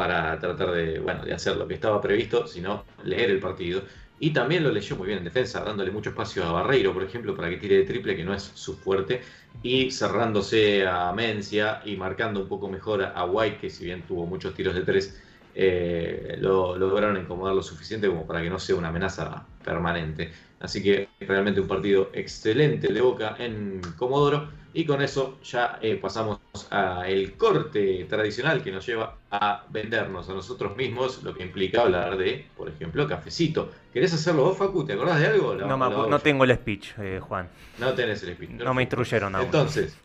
[0.00, 3.82] para tratar de, bueno, de hacer lo que estaba previsto, sino leer el partido.
[4.18, 7.36] Y también lo leyó muy bien en defensa, dándole mucho espacio a Barreiro, por ejemplo,
[7.36, 9.20] para que tire de triple, que no es su fuerte,
[9.62, 14.24] y cerrándose a Mencia y marcando un poco mejor a White, que si bien tuvo
[14.24, 15.20] muchos tiros de tres,
[15.54, 20.32] eh, lo, lograron incomodar lo suficiente como para que no sea una amenaza permanente.
[20.60, 24.48] Así que realmente un partido excelente de Boca en Comodoro.
[24.72, 26.38] Y con eso ya eh, pasamos
[26.70, 32.16] al corte tradicional que nos lleva a vendernos a nosotros mismos, lo que implica hablar
[32.16, 33.70] de, por ejemplo, cafecito.
[33.92, 34.84] ¿Querés hacerlo vos, Facu?
[34.84, 35.54] ¿Te acordás de algo?
[35.54, 37.48] no, no tengo el speech, eh, Juan.
[37.78, 38.50] No tenés el speech.
[38.50, 39.46] No, me instruyeron aún.
[39.46, 39.96] Entonces,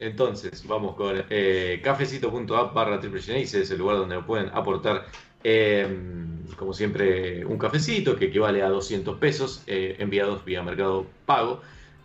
[0.00, 5.06] entonces, vamos con eh, cafecito.app barra triple es el lugar donde pueden aportar,
[5.44, 11.60] em, como siempre, un cafecito que equivale a 200 pesos eh, enviados vía Mercado Pago.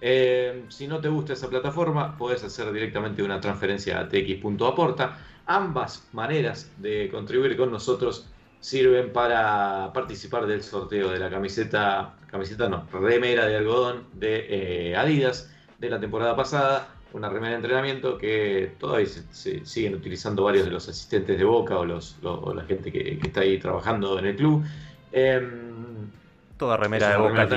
[0.08, 5.18] Em, si no te gusta esa plataforma, puedes hacer directamente una transferencia a tx.aporta.
[5.48, 8.28] Ambas maneras de contribuir con nosotros
[8.60, 14.96] sirven para participar del sorteo de la camiseta, camiseta no, remera de algodón de eh,
[14.96, 20.66] Adidas de la temporada pasada una remera de entrenamiento que todavía se, siguen utilizando varios
[20.66, 24.36] de los asistentes de Boca o, los, la gente que, está ahí trabajando en el
[24.36, 24.64] club.
[25.12, 26.12] Em,
[26.58, 27.48] toda remera de Boca.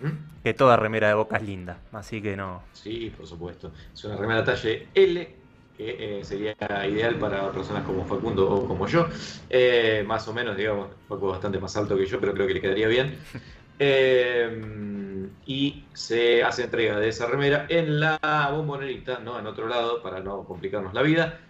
[0.00, 0.27] ¿Mm?
[0.48, 2.62] Que toda remera de Boca es linda, así que no.
[2.72, 3.70] Sí, por supuesto.
[3.92, 5.36] Es una remera talle L
[5.76, 6.54] que eh, sería
[6.88, 9.06] ideal para personas como Facundo o como yo.
[9.50, 12.60] Eh, más o menos, digamos, Facundo bastante más alto que yo, pero creo que le
[12.62, 13.18] quedaría bien.
[13.80, 18.18] Em, y se hace entrega de esa remera en la
[18.50, 21.40] bombonerita, no en otro lado, para no complicarnos la vida.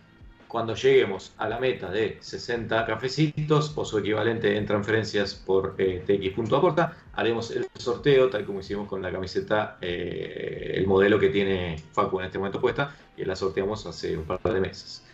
[0.48, 6.02] Cuando lleguemos a la meta de 60 cafecitos o su equivalente en transferencias por eh,
[6.06, 11.76] tx.aporta, haremos el sorteo tal como hicimos con la camiseta, eh, el modelo que tiene
[11.92, 15.04] Facu en este momento puesta, y la sorteamos hace un par de meses.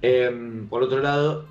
[0.00, 1.44] Em, por otro lado,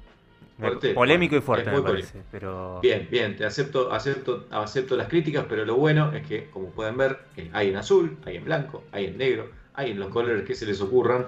[0.94, 2.22] Polémico y fuerte, me parece.
[2.30, 2.80] Pero...
[2.80, 6.96] Bien, bien, te acepto, acepto, acepto las críticas, pero lo bueno es que, como pueden
[6.96, 7.18] ver,
[7.52, 10.66] hay en azul, hay en blanco, hay en negro, hay en los colores que se
[10.66, 11.26] les ocurran.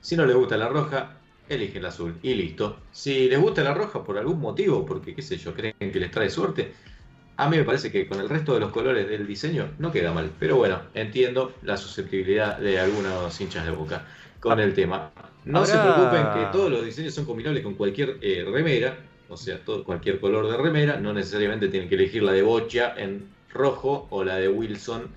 [0.00, 1.16] Si no les gusta la roja,
[1.48, 2.80] eligen el azul y listo.
[2.92, 6.10] Si les gusta la roja por algún motivo, porque qué sé yo, creen que les
[6.10, 6.72] trae suerte,
[7.38, 10.12] a mí me parece que con el resto de los colores del diseño no queda
[10.12, 10.30] mal.
[10.38, 14.04] Pero bueno, entiendo la susceptibilidad de algunos hinchas de boca
[14.40, 15.10] con el tema.
[15.44, 18.98] No se preocupen que todos los diseños son combinables con cualquier eh, remera,
[19.28, 22.94] o sea, todo, cualquier color de remera, no necesariamente tienen que elegir la de Bocha
[22.96, 25.08] en rojo o la de Wilson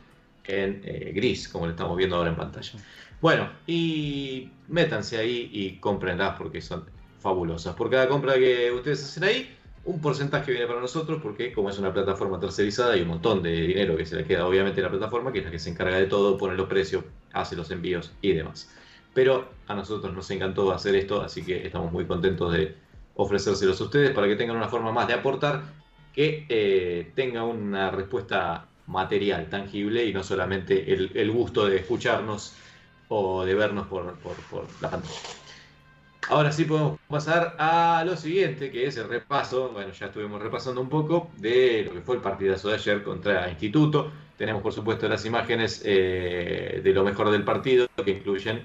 [0.46, 2.80] en eh, gris, como le estamos viendo ahora en pantalla.
[3.22, 6.86] Bueno, y métanse ahí y cómprenlas porque son
[7.20, 7.76] fabulosas.
[7.76, 11.78] Por cada compra que ustedes hacen ahí, un porcentaje viene para nosotros porque como es
[11.78, 14.90] una plataforma tercerizada hay un montón de dinero que se le queda obviamente a la
[14.90, 17.04] plataforma, que es la que se encarga de todo, pone los precios,
[17.34, 18.70] hace los envíos y demás.
[19.14, 22.76] Pero a nosotros nos encantó hacer esto, así que estamos muy contentos de
[23.16, 25.64] ofrecérselos a ustedes para que tengan una forma más de aportar
[26.14, 32.56] que eh, tenga una respuesta material, tangible y no solamente el, gusto de escucharnos
[33.10, 34.18] o de vernos por
[34.82, 35.42] la pantalla.
[36.30, 40.80] Ahora sí podemos pasar a lo siguiente, que es el repaso, bueno, ya estuvimos repasando
[40.80, 44.12] un poco de lo que fue el partidazo de ayer contra Instituto.
[44.38, 48.64] Tenemos por supuesto las imágenes eh, de lo mejor del partido, que incluyen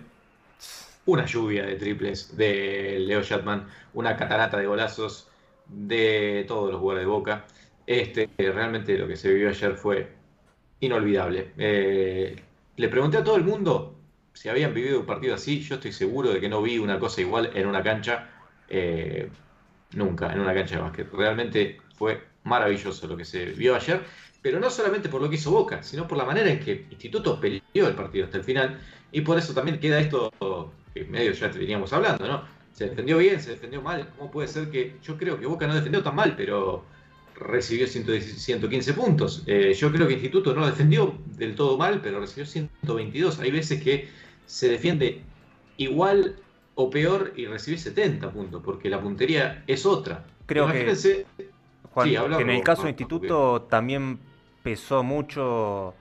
[1.06, 5.28] una lluvia de triples de Leo Shatman, una catarata de golazos
[5.66, 7.46] de todos los jugadores de Boca.
[7.86, 10.12] Este, realmente lo que se vivió ayer fue
[10.80, 11.52] inolvidable.
[11.56, 12.36] Eh,
[12.76, 13.96] le pregunté a todo el mundo
[14.36, 17.22] si habían vivido un partido así, yo estoy seguro de que no vi una cosa
[17.22, 18.28] igual en una cancha,
[18.68, 19.30] eh,
[19.94, 21.10] nunca, en una cancha de básquet.
[21.10, 24.02] Realmente fue maravilloso lo que se vio ayer,
[24.42, 27.40] pero no solamente por lo que hizo Boca, sino por la manera en que Instituto
[27.40, 28.78] peleó el partido hasta el final,
[29.10, 30.30] y por eso también queda esto
[30.96, 32.42] que medio ya te veníamos hablando, ¿no?
[32.72, 34.08] Se defendió bien, se defendió mal.
[34.16, 36.84] ¿Cómo puede ser que yo creo que Boca no defendió tan mal, pero
[37.38, 39.42] recibió 115 puntos?
[39.46, 43.40] Eh, yo creo que Instituto no defendió del todo mal, pero recibió 122.
[43.40, 44.08] Hay veces que
[44.46, 45.22] se defiende
[45.76, 46.36] igual
[46.74, 50.24] o peor y recibe 70 puntos, porque la puntería es otra.
[50.46, 51.50] Creo Imagínense, que,
[51.92, 54.18] Juan, Sí, habla que en el caso de Instituto también
[54.62, 55.94] pesó mucho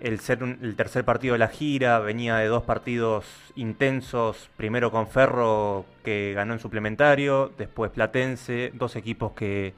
[0.00, 5.06] el ser el tercer partido de la gira, venía de dos partidos intensos, primero con
[5.06, 9.74] Ferro que ganó en suplementario, después Platense, dos equipos que,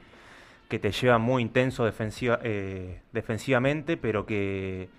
[0.69, 4.89] que te llevan muy intenso defensiva, eh, defensivamente, pero que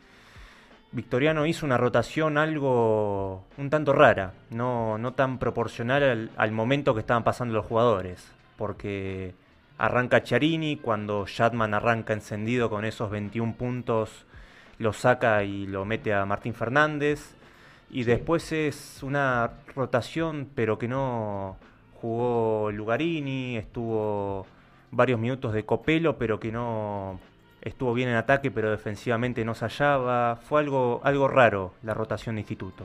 [0.93, 7.01] Victoriano hizo una rotación algo un tanto rara, no, no tan proporcional al, momento que
[7.01, 9.35] estaban pasando los jugadores, porque
[9.77, 14.27] arranca Chiarini, cuando Shatman arranca encendido con esos 21 puntos,
[14.79, 17.35] lo saca y lo mete a Martín Fernández,
[17.91, 21.57] y después es una rotación, pero que no
[22.01, 24.47] jugó Lugarini, estuvo
[24.91, 27.21] varios minutos de Copelo, pero que no
[27.63, 30.37] estuvo bien en ataque, pero defensivamente no se hallaba.
[30.37, 32.85] Fue algo, algo raro la rotación de instituto.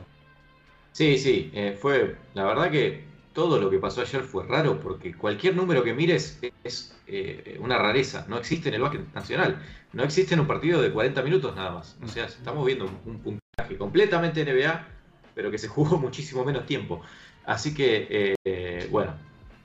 [0.92, 5.14] Sí, sí, eh, fue, la verdad que todo lo que pasó ayer fue raro, porque
[5.14, 9.62] cualquier número que mires es eh, una rareza, no existe en el básquet nacional,
[9.92, 12.98] no existe en un partido de 40 minutos nada más, o sea, estamos viendo un,
[13.04, 14.86] un puntaje completamente NBA,
[15.34, 17.02] pero que se jugó muchísimo menos tiempo,
[17.46, 19.14] así que, eh, bueno,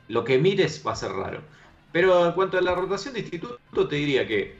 [0.08, 1.41] lo que mires va a ser raro.
[1.91, 4.56] Pero en cuanto a la rotación de instituto, te diría que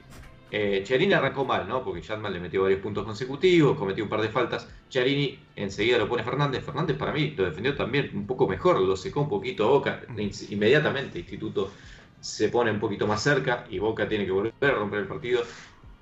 [0.50, 1.82] eh, Chiarini arrancó mal, ¿no?
[1.84, 4.68] Porque Chatman le metió varios puntos consecutivos, cometió un par de faltas.
[4.88, 6.64] Chiarini enseguida lo pone Fernández.
[6.64, 10.02] Fernández para mí lo defendió también un poco mejor, lo secó un poquito a Boca.
[10.16, 11.72] In- Inmediatamente Instituto
[12.20, 15.42] se pone un poquito más cerca y Boca tiene que volver a romper el partido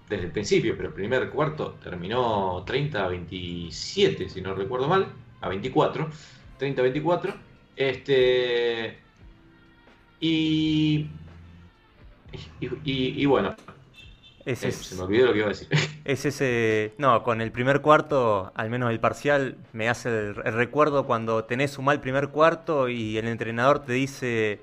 [0.09, 5.07] desde el principio, pero el primer cuarto terminó 30 a 27, si no recuerdo mal,
[5.41, 6.09] a 24,
[6.59, 7.35] 30 a 24.
[7.77, 8.99] Este,
[10.21, 11.07] y,
[12.61, 13.55] y, y- y bueno,
[14.47, 15.69] Es, eh, se me olvidó lo que iba a decir.
[16.05, 16.93] es ese.
[16.99, 21.45] No, con el primer cuarto, al menos el parcial, me hace el, el recuerdo cuando
[21.45, 24.61] tenés un mal primer cuarto y el entrenador te dice.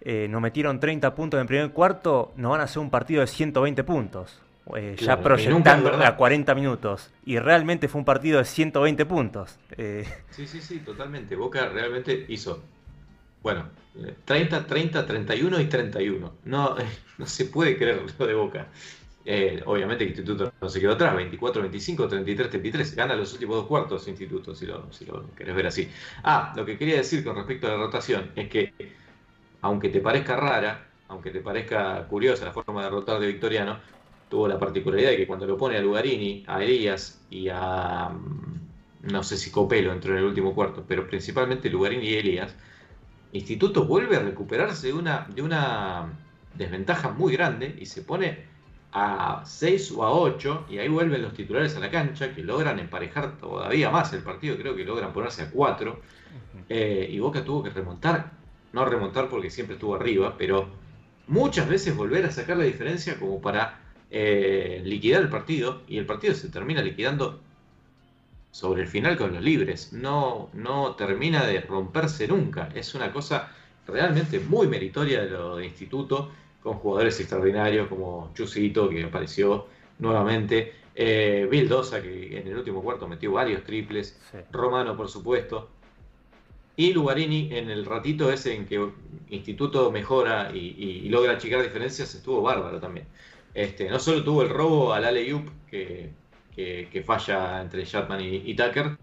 [0.00, 3.20] eh, nos metieron 30 puntos en el primer cuarto, nos van a hacer un partido
[3.22, 4.40] de 120 puntos.
[4.76, 7.10] Eh, Claro, ya proyectando a 40 minutos.
[7.26, 9.58] Y realmente fue un partido de 120 puntos.
[9.76, 11.36] Eh, Sí, sí, sí, totalmente.
[11.36, 12.62] Boca realmente hizo,
[13.44, 16.40] bueno, eh, 30, 30, 31 y 31.
[16.44, 16.76] No,
[17.18, 18.72] no se puede creer lo de Boca.
[19.26, 22.96] Eh, obviamente que Instituto no se quedó atrás, 24, 25, 33, 33.
[22.96, 25.90] Gana los últimos dos cuartos Instituto, si lo, si lo querés ver así.
[26.24, 28.74] Ah, lo que quería decir con respecto a la rotación es que,
[29.62, 33.80] aunque te parezca rara, aunque te parezca curiosa la forma de rotar de Victoriano,
[34.28, 38.08] tuvo la particularidad de que cuando lo pone a Lugarini, a Elías y a.
[38.10, 38.68] mm,
[39.02, 42.56] No sé si Copelo entró en el último cuarto, pero principalmente Lugarini y Elías,
[43.34, 46.12] Instituto vuelve a recuperarse de una, de una
[46.56, 48.44] desventaja muy grande y se pone
[48.92, 52.78] a 6 o a 8 y ahí vuelven los titulares a la cancha que logran
[52.78, 56.00] emparejar todavía más el partido, creo que logran ponerse a 4
[56.68, 58.30] eh, y Boca tuvo que remontar,
[58.72, 60.68] no remontar porque siempre estuvo arriba, pero
[61.26, 63.80] muchas veces volver a sacar la diferencia como para
[64.12, 67.40] eh, liquidar el partido y el partido se termina liquidando
[68.54, 69.92] sobre el final con los libres.
[69.92, 72.68] No, no termina de romperse nunca.
[72.72, 73.50] Es una cosa
[73.84, 76.30] realmente muy meritoria de lo de instituto,
[76.62, 79.66] con jugadores extraordinarios como Chusito, que apareció
[79.98, 84.38] nuevamente, eh, que en el último cuarto metió varios triples, sí.
[84.52, 85.68] Romano, por supuesto.
[86.76, 88.88] Y Lugarini, en el ratito ese en que
[89.30, 93.08] Instituto mejora y, y- y logra achicar diferencias, estuvo bárbaro también.
[93.52, 96.10] Este, no solo tuvo el robo al alley-oop que,
[96.54, 98.96] que- falla entre Chapman y, Tucker,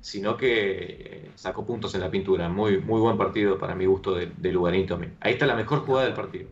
[0.00, 2.48] sino que eh, sacó puntos en la pintura.
[2.48, 5.16] Muy, muy buen partido para mi gusto de, de Lugarini también.
[5.20, 6.48] Ahí está la mejor jugada del partido.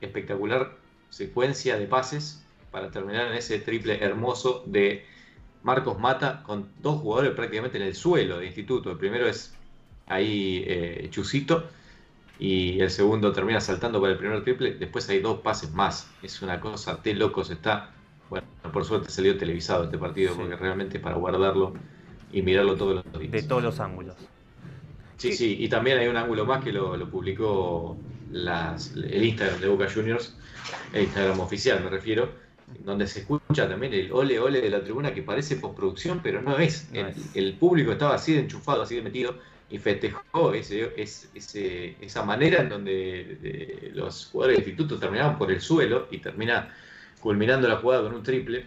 [0.00, 0.76] Espectacular
[1.10, 5.06] secuencia de pases para terminar en ese triple hermoso de
[5.62, 8.90] Marcos Mata con dos jugadores prácticamente en el suelo de instituto.
[8.90, 9.54] El primero es
[10.06, 11.70] ahí eh, Chusito
[12.38, 14.74] y el segundo termina saltando para el primer triple.
[14.74, 16.10] Después hay dos pases más.
[16.22, 17.50] Es una cosa de locos.
[17.50, 17.94] Está,
[18.30, 20.38] bueno, por suerte salió televisado este partido Sí.
[20.40, 21.74] porque realmente es para guardarlo
[22.32, 23.32] y mirarlo todos los días.
[23.32, 24.16] De todos los ángulos.
[25.16, 27.96] Sí, sí, y también hay un ángulo más que lo, lo publicó
[28.32, 30.36] las- el Instagram de Boca Juniors,
[30.92, 32.28] el Instagram oficial me refiero,
[32.84, 36.58] donde se escucha también el ole ole de la tribuna que parece postproducción, pero no
[36.58, 36.88] es.
[36.92, 37.36] No el, es.
[37.36, 39.38] el público estaba así de enchufado, así de metido,
[39.70, 45.60] y festejó ese, ese- esa manera en donde los jugadores del instituto terminaban por el
[45.60, 46.74] suelo y termina
[47.24, 48.66] culminando la jugada con un triple.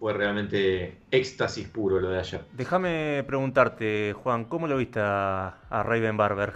[0.00, 2.40] Fue realmente éxtasis puro lo de ayer.
[2.52, 6.54] Déjame preguntarte, Juan, ¿cómo lo viste a, a Raven Barber?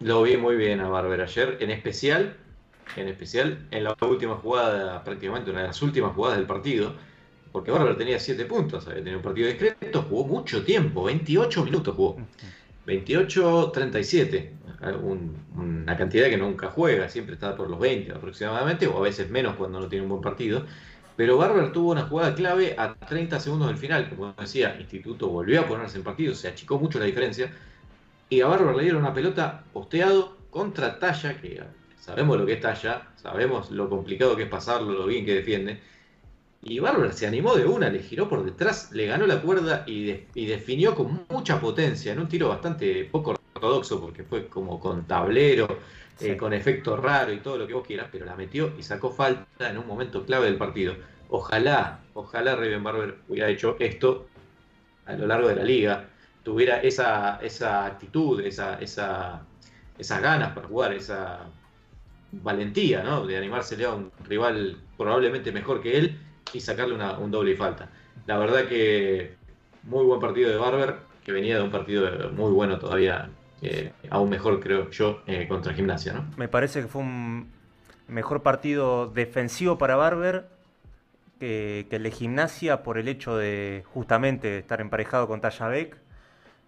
[0.00, 2.36] Lo vi muy bien a Barber ayer, en especial,
[2.96, 6.94] en especial en la última jugada, prácticamente una de las últimas jugadas del partido,
[7.52, 11.94] porque Barber tenía 7 puntos, había tenido un partido discreto, jugó mucho tiempo, 28 minutos
[11.94, 12.16] jugó,
[12.88, 14.50] 28-37,
[14.90, 19.30] un- una cantidad que nunca juega, siempre está por los 20 aproximadamente, o a veces
[19.30, 20.66] menos cuando no tiene un buen partido.
[21.16, 25.60] Pero Barber tuvo una jugada clave a 30 segundos del final, como decía, Instituto volvió
[25.60, 27.52] a ponerse en partido, se achicó mucho la diferencia,
[28.28, 31.62] y a Barber le dieron una pelota posteado contra Talla, que
[32.00, 35.80] sabemos lo que es Talla, sabemos lo complicado que es pasarlo, lo bien que defiende.
[36.62, 40.10] Y Barber se animó de una, le giró por detrás, le ganó la cuerda y,
[40.34, 45.04] y definió con mucha potencia, en un tiro bastante poco ortodoxo, porque fue como con
[45.06, 45.68] tablero,
[46.20, 49.10] eh, con efecto raro y todo lo que vos quieras, pero la metió y sacó
[49.12, 50.94] falta en un momento clave del partido.
[51.28, 54.26] Ojalá, ojalá Raven Barber hubiera hecho esto
[55.06, 56.08] a lo largo de la liga,
[56.42, 59.42] tuviera esa, esa actitud, esa, esa,
[59.98, 61.40] esas ganas para jugar, esa
[62.32, 63.26] valentía, ¿no?
[63.26, 66.18] De animársele a un rival probablemente mejor que él
[66.52, 67.88] y sacarle una- un doble y falta.
[68.26, 69.34] La verdad que
[69.84, 73.28] muy buen partido de Barber, que venía de un partido muy bueno todavía,
[73.62, 76.24] eh, aún mejor creo yo, eh, contra Gimnasia, ¿no?
[76.36, 77.50] Me parece que fue un
[78.08, 80.46] mejor partido defensivo para Barber
[81.40, 85.96] que, que el de gimnasia por el hecho de justamente estar emparejado con Talla Beck,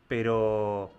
[0.08, 0.90] pero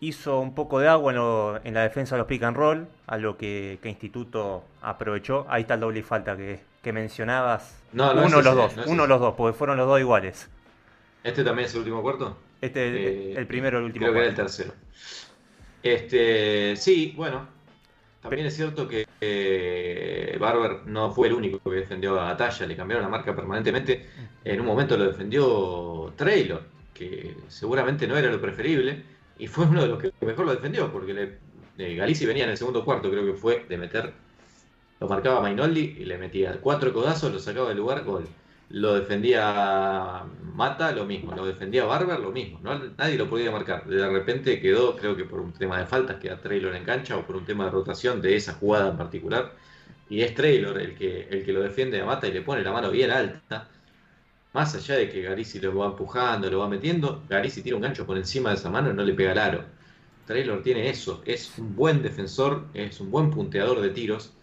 [0.00, 2.86] hizo un poco de agua en, lo- en la defensa de los pick and roll,
[3.06, 5.46] a lo que, que Instituto aprovechó.
[5.48, 7.78] Ahí está el doble y falta que, que mencionabas.
[7.92, 9.86] No, no uno de los ese, dos, no uno de los dos, porque fueron los
[9.86, 10.48] dos iguales.
[11.22, 12.36] ¿Este también es el último cuarto?
[12.62, 14.04] Este el, Eh, el primero, el último.
[14.04, 14.72] Creo que era el tercero.
[15.82, 17.48] Este, sí, bueno,
[18.20, 22.76] también es cierto que eh, Barber no fue el único que defendió a Talla, le
[22.76, 24.08] cambiaron la marca permanentemente.
[24.44, 26.62] En un momento lo defendió Traylor,
[26.94, 29.02] que seguramente no era lo preferible,
[29.38, 31.38] y fue uno de los que mejor lo defendió, porque le,
[31.78, 34.12] eh, Galici venía en el segundo cuarto, creo que fue de meter,
[35.00, 38.28] lo marcaba Mainoldi y le metía cuatro codazos, lo sacaba del lugar, gol.
[38.72, 41.32] Lo defendía Mata, lo mismo.
[41.34, 42.58] Lo defendía Barber, lo mismo.
[42.62, 42.78] ¿no?
[42.96, 43.86] Nadie lo podía marcar.
[43.86, 47.26] De repente quedó, creo que por un tema de faltas, queda Traylor en cancha o
[47.26, 49.54] por un tema de rotación de esa jugada en particular.
[50.08, 52.72] Y es Traylor el que, el que lo defiende a Mata y le pone la
[52.72, 53.68] mano bien alta.
[54.54, 58.06] Más allá de que Garici lo va empujando, lo va metiendo, Garici tira un gancho
[58.06, 59.64] por encima de esa mano y no le pega al aro.
[60.26, 64.34] Traylor tiene eso, es un buen defensor, es un buen punteador de tiros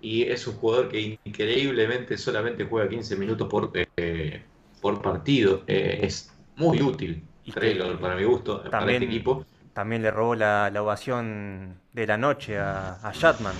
[0.00, 4.42] y es un jugador que increíblemente solamente juega 15 minutos por, eh,
[4.80, 5.62] por partido.
[5.66, 9.44] Eh, es muy útil, Y que Traylor, para mi gusto, para también- este equipo.
[9.74, 13.54] También le robó la, la ovación de la noche a, a Shatman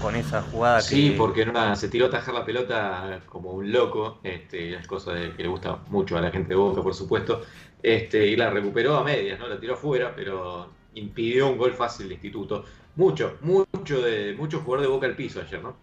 [0.00, 4.20] con esa jugada Sí, que porque se tiró a tajar la pelota como un loco,
[4.22, 7.42] este, es cosa de- que le gusta mucho a la gente de Boca, por supuesto,
[7.82, 9.48] este, y la recuperó a medias, ¿no?
[9.48, 12.64] La tiró afuera, pero impidió un gol fácil de instituto.
[12.96, 15.74] Mucho, mucho de mucho jugador de Boca al piso ayer, ¿no?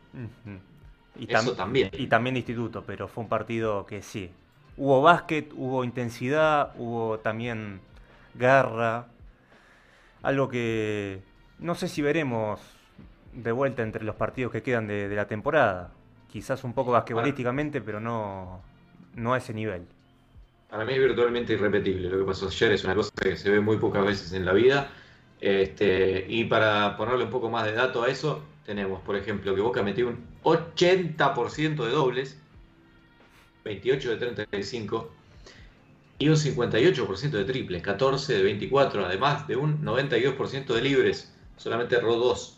[1.19, 1.89] Y, Eso tam- también.
[1.93, 4.31] y también de instituto, pero fue un partido que sí.
[4.77, 7.81] Hubo básquet, hubo intensidad, hubo también
[8.35, 9.07] garra.
[10.21, 11.21] Algo que
[11.59, 12.59] no sé si veremos
[13.33, 15.91] de vuelta entre los partidos que quedan de, de la temporada.
[16.31, 18.61] Quizás un poco basquetbolísticamente, pero no,
[19.15, 19.83] no a ese nivel.
[20.69, 22.09] Para mí es virtualmente irrepetible.
[22.09, 24.53] Lo que pasó ayer es una cosa que se ve muy pocas veces en la
[24.53, 24.91] vida.
[25.41, 29.61] Este, y para ponerle un poco más de dato a eso, tenemos, por ejemplo, que
[29.61, 32.37] Boca metió un 80% de dobles,
[33.63, 35.11] 28 de 35.
[36.21, 41.95] y un 58% de triples, 14 de 24, además de un 92% de libres, solamente
[41.95, 42.57] erró 2.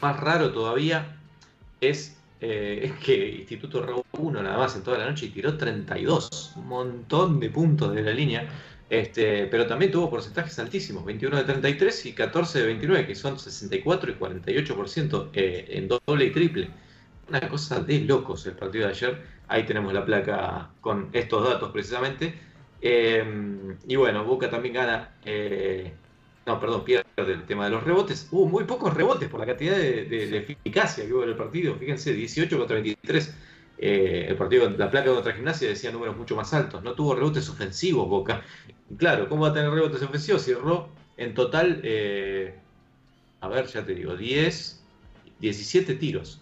[0.00, 1.16] Más raro todavía
[1.80, 6.52] es, eh, que Instituto erró 1 nada más en toda la noche y tiró 32,
[6.54, 8.48] un montón de puntos de la línea.
[8.90, 13.38] Este, pero también tuvo porcentajes altísimos, 21 de 33 y 14 de 29, que son
[13.38, 16.70] 64 y 48% eh, en doble y triple.
[17.28, 19.22] Una cosa de locos el partido de ayer.
[19.48, 22.34] Ahí tenemos la placa con estos datos precisamente.
[22.80, 23.22] Eh,
[23.86, 25.16] y bueno, Boca también gana.
[25.24, 25.92] eh,
[26.48, 28.26] no, perdón, pierde el tema de los rebotes.
[28.30, 31.74] Hubo muy pocos rebotes por la cantidad de, eficacia que hubo en el partido.
[31.74, 33.34] Fíjense, 18 contra 23.
[33.78, 36.82] Eh, el partido, la placa contra Gimnasia decía números mucho más altos.
[36.82, 38.42] No tuvo rebotes ofensivos Boca.
[38.96, 42.54] Claro, ¿cómo va a tener rebotes ofensivos si erró en total, eh,
[43.40, 44.82] a ver, ya te digo, 10,
[45.40, 46.40] 17 tiros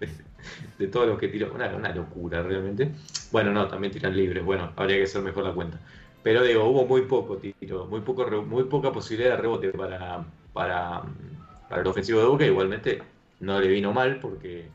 [0.78, 1.52] de, todos los que tiró?
[1.52, 2.90] Una, locura realmente.
[3.32, 4.44] Bueno, no, también tiran libres.
[4.44, 5.78] Bueno, habría que hacer mejor la cuenta.
[6.22, 11.02] Pero digo, hubo muy poco tiro, muy, poco, muy poca posibilidad de rebote para, para
[11.76, 12.46] el ofensivo de Boca.
[12.46, 13.02] Igualmente
[13.40, 14.68] no le vino mal porque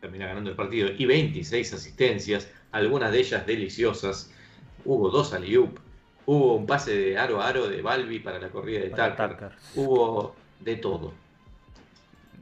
[0.00, 0.90] termina ganando el partido.
[0.96, 4.32] Y 26 asistencias, algunas de ellas deliciosas.
[4.84, 5.78] Hubo dos alley-oop,
[6.26, 9.52] hubo un pase de aro a aro de Balbi para la corrida de Tucker.
[9.74, 11.12] Hubo de todo.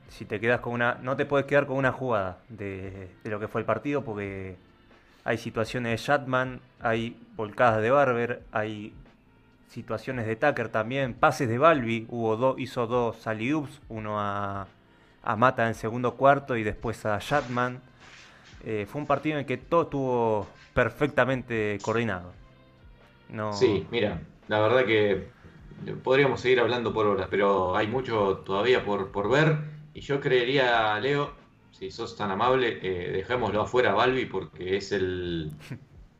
[0.08, 0.94] Si te quedas con una.
[1.02, 4.56] No te puedes quedar con una jugada de, de lo que fue el partido porque
[5.24, 8.94] hay situaciones de Shatman, hay volcadas de Barber, hay
[9.68, 14.66] situaciones de Tucker también, pases de Balbi, hubo dos, hizo dos alley-oops, uno a,
[15.22, 17.80] a Mata en segundo cuarto y después a Shatman.
[18.64, 22.32] Eh, fue un partido en el que todo estuvo perfectamente coordinado.
[23.28, 25.28] No, Sí, mira, la verdad que
[26.02, 29.58] podríamos seguir hablando por horas, pero hay mucho todavía por, por ver.
[29.94, 31.32] Y yo creería, Leo,
[31.70, 35.52] si sos tan amable, eh, dejémoslo afuera a Balbi porque es el,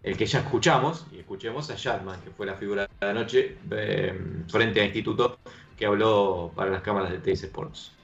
[0.03, 1.07] el que ya escuchamos.
[1.13, 4.19] Y escuchemos a Shatman, que fue la figura de la noche eh,
[4.49, 5.39] frente a Instituto,
[5.77, 7.98] que habló para las cámaras de TS Sports.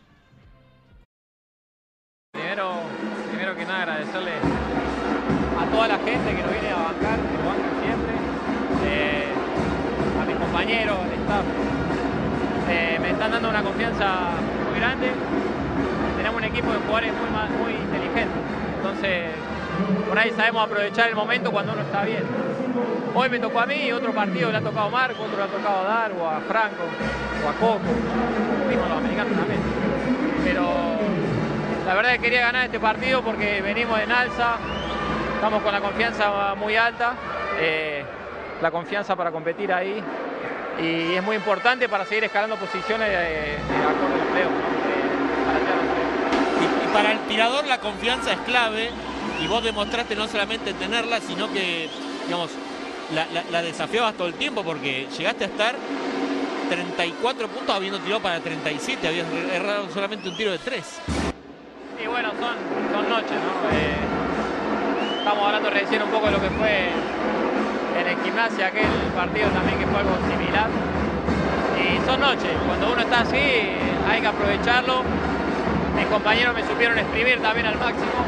[3.84, 4.32] Agradecerle
[5.60, 8.12] a toda la gente que nos viene a bancar, que nos bancan siempre,
[8.86, 9.28] eh,
[10.20, 11.44] a mis compañeros, al staff.
[12.70, 14.30] Eh, me están dando una confianza
[14.70, 15.12] muy grande.
[16.16, 18.40] Tenemos un equipo de jugadores muy, muy inteligentes.
[18.78, 19.32] Entonces,
[20.08, 22.24] por ahí sabemos aprovechar el momento cuando uno está bien.
[23.14, 25.46] Hoy me tocó a mí, otro partido le ha tocado a Marco, otro le ha
[25.46, 26.84] tocado a Dar, o a Franco,
[27.44, 27.92] o a Coco,
[28.66, 29.60] mismo los americanos también.
[30.42, 30.94] Pero
[31.86, 34.56] la verdad que quería ganar este partido porque venimos en alza,
[35.34, 37.14] estamos con la confianza muy alta,
[37.58, 38.02] eh,
[38.62, 40.02] la confianza para competir ahí
[40.80, 44.68] y es muy importante para seguir escalando posiciones de, de acorde a los playoffs, ¿no?
[45.60, 46.84] Playoffs.
[46.84, 48.90] Y, para el tirador la confianza es clave
[49.42, 51.90] y vos demostraste no solamente tenerla, sino que,
[52.24, 52.50] digamos,
[53.12, 55.74] la, la, la desafiabas todo el tiempo porque llegaste a estar
[56.70, 61.33] 34 puntos habiendo tirado para 37, habías errado solamente un tiro de 3.
[62.02, 62.56] Y bueno, son,
[62.92, 63.70] son noches, ¿no?
[63.70, 66.88] Eh, estamos hablando recién un poco de lo que fue
[67.98, 70.68] en el gimnasia, aquel partido también que fue algo similar.
[71.78, 73.78] Y son noches, cuando uno está así
[74.10, 75.02] hay que aprovecharlo.
[75.96, 78.26] Mis compañeros me supieron exprimir también al máximo.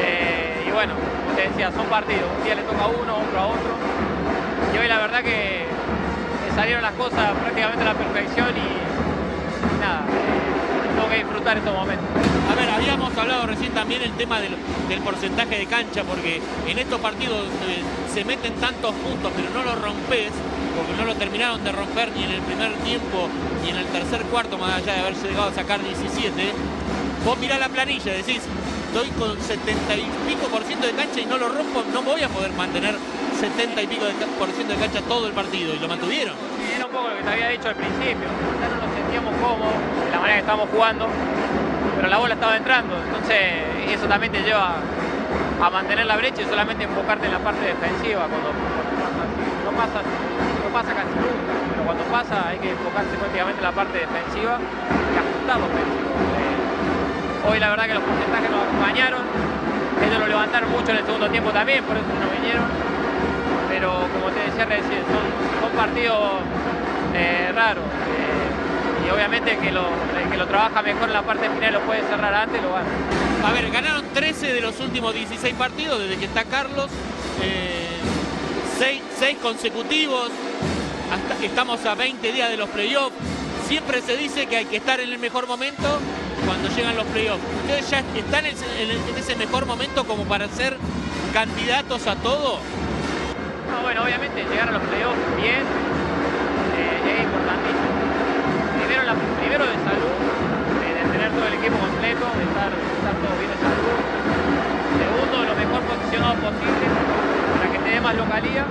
[0.00, 2.24] Eh, y bueno, como te decía, son partidos.
[2.38, 3.74] Un día le toca a uno, otro a otro.
[4.74, 5.66] Y hoy la verdad que,
[6.54, 12.29] salieron las cosas prácticamente a la perfección y, nada, eh, que disfrutar estos momentos.
[12.50, 14.56] A ver, habíamos hablado recién también el tema del,
[15.04, 17.80] porcentaje de cancha, porque en estos partidos eh,
[18.12, 20.32] se meten tantos puntos, pero no los rompes,
[20.76, 23.28] porque no lo terminaron de romper ni en el primer tiempo
[23.62, 26.52] ni en el tercer cuarto, más allá de haberse llegado a sacar 17.
[27.24, 31.26] Vos mirás la planilla decís, estoy con 70 y pico por ciento de cancha y
[31.26, 32.96] no lo rompo, no voy a poder mantener
[33.38, 34.06] 70 y pico
[34.38, 36.34] por ciento de cancha todo el partido, y lo mantuvieron.
[36.34, 38.26] Sí, era un poco lo que te había dicho al principio.
[38.60, 39.74] Ya no nos sentíamos cómodos
[40.04, 41.06] de la manera que estábamos jugando,
[42.00, 42.96] pero la bola estaba entrando.
[42.96, 43.36] Entonces,
[43.92, 44.80] eso también te lleva
[45.60, 49.20] a mantener la brecha y solamente enfocarte en la parte defensiva cuando, pasa.
[49.68, 53.72] No pasa, no pasa casi nunca, pero cuando pasa hay que enfocarse prácticamente en la
[53.72, 56.08] parte defensiva y ajustar lo ofensivo.
[56.40, 59.20] Eh, hoy la verdad que los porcentajes nos acompañaron.
[60.00, 62.64] Ellos lo levantaron mucho en el segundo tiempo también, por eso no vinieron
[63.68, 65.24] pero como te decía recién, son,
[65.60, 66.40] son partidos
[67.14, 67.84] eh, raros.
[67.84, 68.29] eh,
[69.10, 69.82] y obviamente que lo,
[70.22, 72.88] el que lo trabaja mejor en la parte final lo puede cerrar antes, lo gana.
[73.44, 76.88] A ver, ganaron 13 de los últimos 16 partidos desde que está Carlos.
[79.18, 80.30] 6 consecutivos.
[81.12, 83.14] Hasta, estamos a 20 días de los playoffs.
[83.68, 85.98] Siempre se dice que hay que estar en el mejor momento
[86.46, 87.42] cuando llegan los playoffs.
[87.62, 90.76] ¿Ustedes ya están en, en- en ese mejor momento como para ser
[91.32, 92.58] candidatos a todo?
[93.70, 95.60] No, obviamente llegar a los playoffs bien
[96.78, 97.89] eh, es importantísimo.
[99.60, 100.16] De salud,
[100.80, 103.92] de tener todo el equipo completo, de estar, estar todo bien de salud.
[104.96, 108.64] Segundo, lo mejor posicionado posible para que te dé más localía.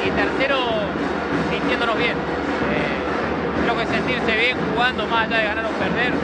[0.00, 0.88] Y tercero,
[1.52, 2.16] sintiéndonos bien.
[2.16, 3.00] Eh,
[3.60, 6.16] creo que sentirse bien jugando más allá de ganar o perder.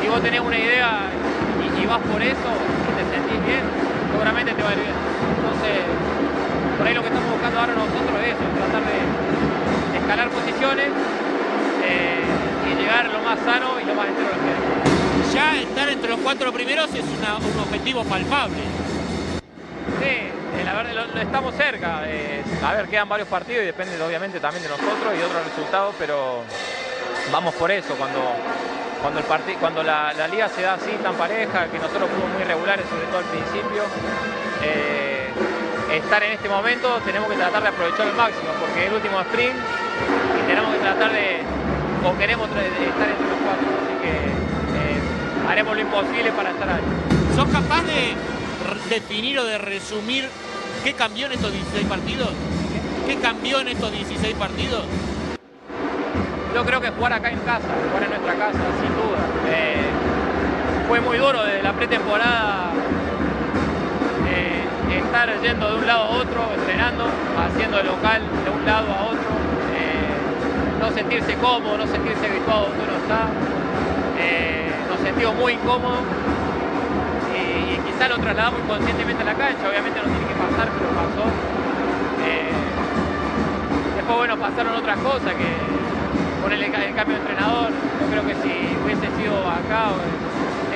[0.00, 1.12] Si vos tenés una idea
[1.60, 3.60] y, vas por eso y te sentís bien,
[4.08, 4.96] seguramente te va a ir bien.
[5.36, 5.84] Entonces,
[6.80, 10.88] por ahí lo que estamos buscando ahora nosotros es eso, tratar de, de escalar posiciones
[11.84, 12.13] eh,
[12.70, 16.52] y llegar lo más sano y lo más entero que Ya estar entre los cuatro
[16.52, 18.62] primeros es un objetivo palpable.
[20.00, 21.98] Sí, la verdad lo, estamos cerca.
[21.98, 26.42] a ver, quedan varios partidos y depende obviamente también de nosotros y otros resultados, pero
[27.32, 27.94] vamos por eso.
[27.94, 28.20] Cuando,
[29.02, 32.44] cuando, el parti- cuando la, liga se da así tan pareja, que nosotros fuimos muy
[32.44, 33.82] regulares, sobre todo al principio,
[34.62, 35.28] eh,
[35.92, 39.20] estar en este momento tenemos que tratar de aprovechar al máximo, porque es el último
[39.20, 41.42] sprint y tenemos que tratar de,
[42.04, 46.82] o queremos estar entre los cuatro, así que eh, haremos lo imposible para estar ahí.
[47.34, 48.14] ¿Sos capaz de
[48.90, 50.28] definir o de resumir
[50.84, 52.30] qué cambió en estos 16 partidos?
[53.06, 54.84] ¿Qué cambió en estos 16 partidos?
[56.54, 59.18] Yo creo que jugar acá en casa, jugar en nuestra casa, sin duda.
[59.48, 59.84] Eh,
[60.86, 62.70] fue muy duro desde la pretemporada
[64.28, 67.06] eh, estar yendo de un lado a otro, entrenando,
[67.38, 69.33] haciendo el local de un lado a otro,
[70.80, 73.28] no sentirse cómodo, no sentirse habituado donde uno está.
[74.18, 76.00] Eh, nos sentimos muy incómodos
[77.34, 80.88] y, y quizá lo trasladamos inconscientemente a la cancha, obviamente no tiene que pasar, pero
[80.94, 81.24] pasó.
[82.26, 82.52] Eh,
[83.96, 85.48] después, bueno, pasaron otras cosas que
[86.42, 87.70] ponerle el, el cambio de entrenador.
[87.70, 88.52] Yo creo que si
[88.84, 89.92] hubiese sido acá,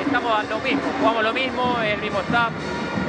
[0.01, 2.51] estamos a lo mismo, jugamos lo mismo, el mismo staff.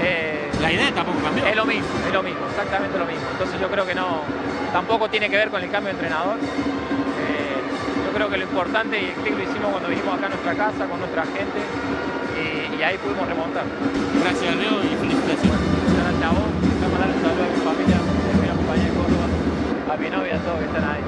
[0.01, 1.45] eh, La idea tampoco cambió.
[1.45, 3.25] es lo mismo, es lo mismo, exactamente lo mismo.
[3.31, 4.23] Entonces yo creo que no,
[4.71, 6.37] tampoco tiene que ver con el cambio de entrenador.
[6.37, 7.59] Eh,
[8.05, 10.53] yo creo que lo importante y el clic lo hicimos cuando vinimos acá a nuestra
[10.55, 11.59] casa, con nuestra gente,
[12.37, 13.63] y, y ahí pudimos remontar.
[14.21, 15.61] Gracias, Leo, y felicitaciones.
[15.97, 16.49] Gracias a vos.
[16.89, 19.25] Mandar un saludo a mi familia, a mi compañía de Córdoba,
[19.93, 21.03] a mi novia, a todos que están ahí,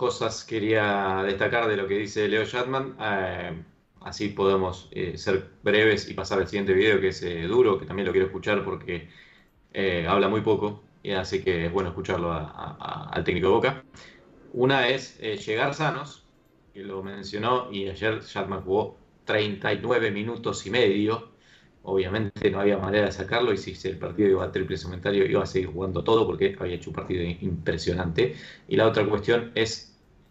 [0.00, 2.96] cosas quería destacar de lo que dice Leo Shatman.
[2.98, 3.62] Eh,
[4.00, 7.84] así podemos eh, ser breves y pasar al siguiente video, que es eh, duro, que
[7.84, 9.10] también lo quiero escuchar porque
[10.08, 13.84] habla muy poco y así que es bueno escucharlo al técnico de Boca.
[14.54, 16.24] Una es llegar sanos,
[16.72, 18.96] que lo mencionó, y ayer Shatman jugó
[19.26, 21.32] 39 minutos y medio.
[21.82, 25.42] Obviamente no había manera de sacarlo y si el partido iba a triple cementario iba
[25.42, 28.34] a seguir jugando todo porque había hecho un partido impresionante.
[28.66, 29.89] Y la otra cuestión es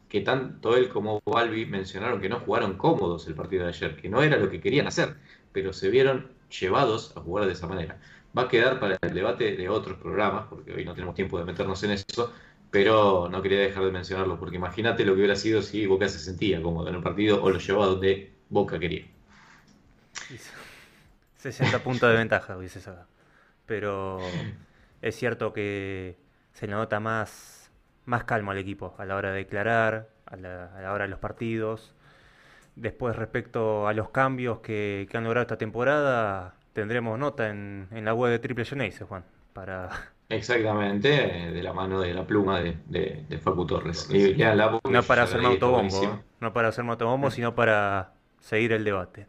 [0.10, 4.10] que tanto él como Balbi mencionaron que no jugaron cómodos el partido de ayer, que
[4.10, 5.16] no era lo que querían hacer,
[5.52, 8.00] pero se vieron llevados a jugar de esa manera.
[8.38, 11.46] Va a quedar para el debate de otros programas, porque hoy no tenemos tiempo de
[11.46, 12.34] meternos en eso,
[12.72, 16.20] pero no quería dejar de mencionarlo, porque imagínate lo que hubiera sido si Boca se
[16.20, 19.06] sentía cómodo en el partido o lo llevaba donde Boca quería.
[21.38, 23.08] 60 puntos de ventaja hubiese sacado.
[23.66, 24.20] Pero
[25.02, 26.18] es cierto que
[26.54, 27.59] se nota más,
[28.10, 31.10] más calmo al equipo a la hora de declarar, a la, a la hora de
[31.10, 31.94] los partidos.
[32.76, 38.06] Después, respecto a los cambios que, que han logrado esta temporada, tendremos nota en, en
[38.06, 39.90] la web de Triple Genesis, Juan, para,
[40.30, 44.08] Exactamente, de la mano de la pluma de, de, de Facu Torres.
[44.12, 44.36] Y
[44.90, 49.28] no para está autobombo, no para hacerme autobombo, sino para seguir el debate.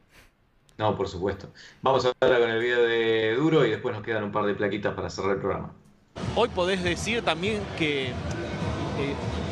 [0.76, 1.52] No, por supuesto.
[1.82, 4.94] Vamos ahora con el video de Duro y después nos quedan un par de plaquitas
[4.94, 5.72] para cerrar el programa.
[6.36, 8.12] Hoy podés decir también que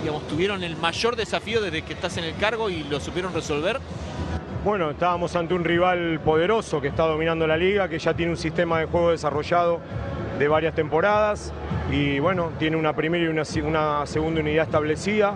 [0.01, 3.81] digamos, tuvieron el mayor desafío desde que estás en el cargo y lo supieron resolver.
[4.65, 8.37] Bueno, estábamos ante un rival poderoso que está dominando la liga, que ya tiene un
[8.37, 9.81] sistema de juego desarrollado
[10.39, 11.53] de varias temporadas
[11.91, 15.35] y bueno, tiene una primera y una segunda unidad establecida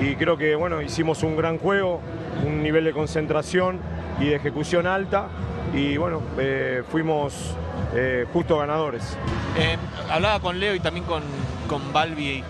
[0.00, 2.00] y creo que bueno, hicimos un gran juego,
[2.44, 3.80] un nivel de concentración
[4.20, 5.28] y de ejecución alta
[5.74, 7.54] y bueno, eh, fuimos
[7.94, 9.16] eh, justo ganadores.
[9.58, 9.76] Eh,
[10.10, 11.22] hablaba con Leo y también con,
[11.68, 12.42] con Balbi.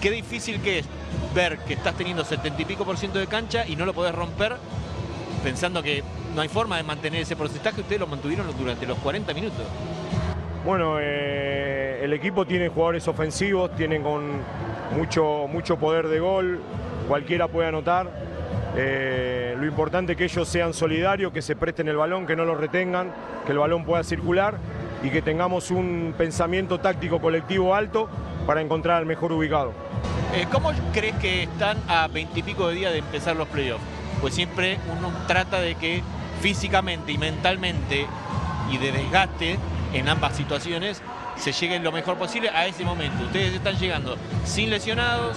[0.00, 0.86] Qué difícil que es
[1.34, 4.14] ver que estás teniendo 70 y pico por ciento de cancha y no lo podés
[4.14, 4.56] romper
[5.44, 6.02] pensando que
[6.34, 7.82] no hay forma de mantener ese porcentaje.
[7.82, 9.66] Ustedes lo mantuvieron durante los 40 minutos.
[10.64, 14.40] Bueno, eh, el equipo tiene jugadores ofensivos, tienen con
[14.96, 16.60] mucho, mucho poder de gol,
[17.06, 18.10] cualquiera puede anotar.
[18.76, 22.46] Eh, lo importante es que ellos sean solidarios, que se presten el balón, que no
[22.46, 23.12] lo retengan,
[23.44, 24.56] que el balón pueda circular
[25.02, 28.08] y que tengamos un pensamiento táctico colectivo alto
[28.50, 29.72] para encontrar al mejor ubicado.
[30.34, 33.84] Eh, ¿Cómo crees que están a veintipico de días de empezar los playoffs?
[34.20, 36.02] Pues siempre uno trata de que
[36.40, 38.08] físicamente y mentalmente
[38.68, 39.56] y de desgaste
[39.92, 41.00] en ambas situaciones
[41.36, 43.22] se llegue lo mejor posible a ese momento.
[43.22, 45.36] Ustedes están llegando sin lesionados,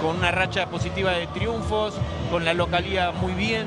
[0.00, 1.98] con una racha positiva de triunfos,
[2.30, 3.66] con la localidad muy bien.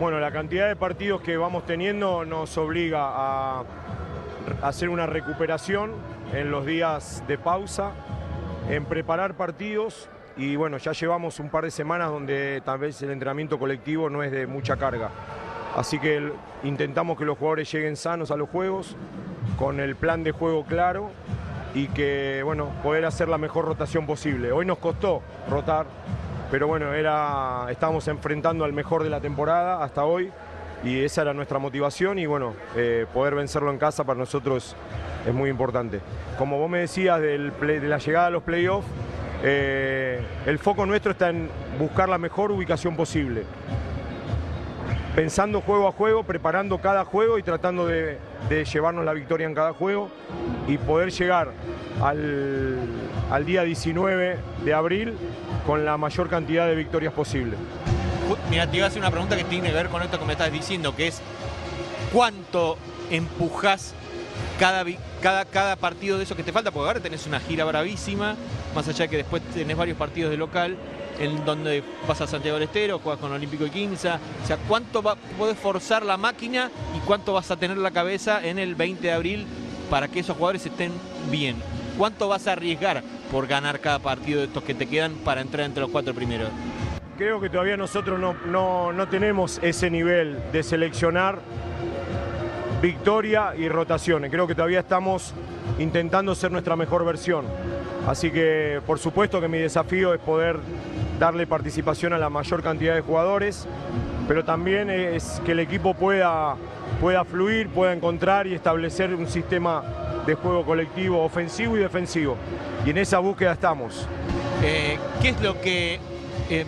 [0.00, 3.62] Bueno, la cantidad de partidos que vamos teniendo nos obliga a
[4.62, 7.92] hacer una recuperación en los días de pausa,
[8.68, 13.10] en preparar partidos y bueno, ya llevamos un par de semanas donde tal vez el
[13.10, 15.10] entrenamiento colectivo no es de mucha carga.
[15.76, 18.96] Así que intentamos que los jugadores lleguen sanos a los juegos,
[19.58, 21.10] con el plan de juego claro
[21.74, 24.52] y que, bueno, poder hacer la mejor rotación posible.
[24.52, 25.86] Hoy nos costó rotar,
[26.50, 30.30] pero bueno, era, estábamos enfrentando al mejor de la temporada hasta hoy
[30.84, 34.76] y esa era nuestra motivación y bueno, eh, poder vencerlo en casa para nosotros
[35.26, 36.00] es muy importante.
[36.38, 37.52] Como vos me decías de
[37.82, 38.86] la llegada a los playoffs,
[39.42, 41.48] eh, el foco nuestro está en
[41.78, 43.44] buscar la mejor ubicación posible.
[45.14, 48.18] Pensando juego a juego, preparando cada juego y tratando de,
[48.50, 50.10] llevarnos la victoria en cada juego
[50.68, 51.52] y poder llegar
[52.02, 55.16] al, día 19 de abril
[55.66, 57.56] con la mayor cantidad de victorias posible.
[58.50, 60.32] Mira, te iba a hacer una pregunta que tiene que ver con esto que me
[60.32, 61.22] estás diciendo, que es
[62.12, 62.76] ¿cuánto
[63.10, 63.94] empujas
[64.58, 64.84] cada,
[65.26, 66.70] cada, cada partido de eso que te falta?
[66.70, 68.36] Porque ahora tenés una gira bravísima,
[68.76, 70.76] más allá de que después tenés varios partidos de local,
[71.18, 74.20] en donde vas a Santiago del Estero, juegas con Olímpico y Quinza.
[74.44, 78.40] O sea, ¿cuánto va, podés forzar la máquina y cuánto vas a tener la cabeza
[78.40, 79.46] en el 20 de abril
[79.90, 80.92] para que esos jugadores estén
[81.28, 81.56] bien?
[81.98, 83.02] ¿Cuánto vas a arriesgar
[83.32, 86.50] por ganar cada partido de estos que te quedan para entrar entre los cuatro primeros?
[87.18, 91.40] Creo que todavía nosotros no, no, no tenemos ese nivel de seleccionar
[92.80, 94.30] victoria y rotaciones.
[94.30, 95.34] Creo que todavía estamos
[95.78, 97.44] intentando ser nuestra mejor versión.
[98.06, 100.58] Así que por supuesto que mi desafío es poder
[101.18, 103.66] darle participación a la mayor cantidad de jugadores,
[104.28, 106.56] pero también es que el equipo pueda,
[107.00, 109.82] pueda fluir, pueda encontrar y establecer un sistema
[110.26, 112.36] de juego colectivo ofensivo y defensivo.
[112.84, 114.06] Y en esa búsqueda estamos.
[114.62, 115.98] Eh, ¿Qué es lo que
[116.50, 116.64] eh,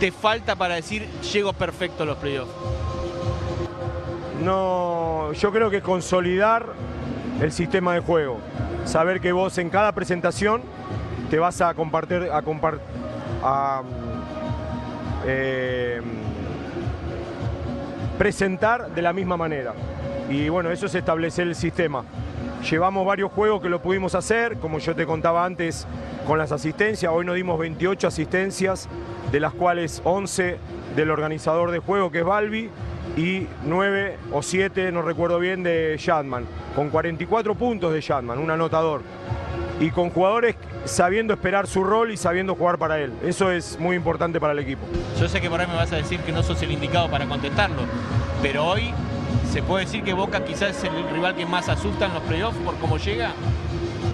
[0.00, 2.52] te falta para decir llego perfecto a los playoffs?
[4.42, 6.66] No, yo creo que consolidar
[7.40, 8.38] el sistema de juego.
[8.84, 10.62] Saber que vos en cada presentación
[11.30, 12.80] te vas a compartir, a, compart,
[13.44, 13.82] a
[15.24, 16.00] eh,
[18.18, 19.74] presentar de la misma manera.
[20.28, 22.04] Y bueno, eso es establecer el sistema.
[22.68, 25.86] Llevamos varios juegos que lo pudimos hacer, como yo te contaba antes
[26.26, 27.12] con las asistencias.
[27.14, 28.88] Hoy nos dimos 28 asistencias,
[29.30, 30.58] de las cuales 11
[30.96, 32.70] del organizador de juego, que es Balbi,
[33.16, 38.50] y 9 o 7, no recuerdo bien, de Shadman, con 44 puntos de Shadman, un
[38.50, 39.02] anotador.
[39.80, 43.12] Y con jugadores sabiendo esperar su rol y sabiendo jugar para él.
[43.24, 44.82] Eso es muy importante para el equipo.
[45.18, 47.26] Yo sé que por ahí me vas a decir que no sos el indicado para
[47.26, 47.82] contestarlo,
[48.42, 48.92] pero hoy
[49.52, 52.56] ¿Se puede decir que Boca quizás es el rival que más asusta en los playoffs
[52.64, 53.32] por cómo llega?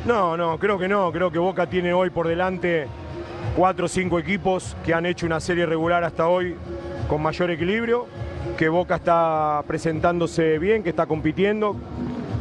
[0.05, 1.13] No, no, creo que no.
[1.13, 2.89] Creo que Boca tiene hoy por delante
[3.57, 6.57] cuatro o cinco equipos que han hecho una serie regular hasta hoy
[7.09, 8.09] con mayor equilibrio,
[8.57, 11.77] que Boca está presentándose bien, que está compitiendo,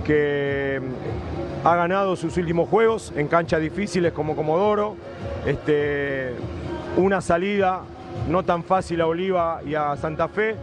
[0.06, 0.82] que
[1.64, 4.96] ha ganado sus últimos juegos en canchas difíciles como Comodoro,
[5.46, 6.34] este,
[6.96, 7.82] una salida
[8.30, 10.56] no tan fácil a Oliva y a Santa Fe,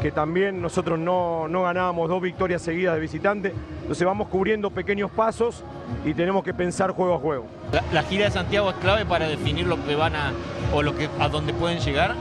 [0.00, 3.52] que también nosotros no, no ganábamos dos victorias seguidas de visitante.
[3.82, 5.64] Entonces vamos cubriendo pequeños pasos
[6.04, 7.46] y tenemos que pensar juego a juego.
[7.72, 10.32] La, la, gira de Santiago es clave para definir lo que van a
[10.74, 12.14] o lo que a dónde pueden llegar.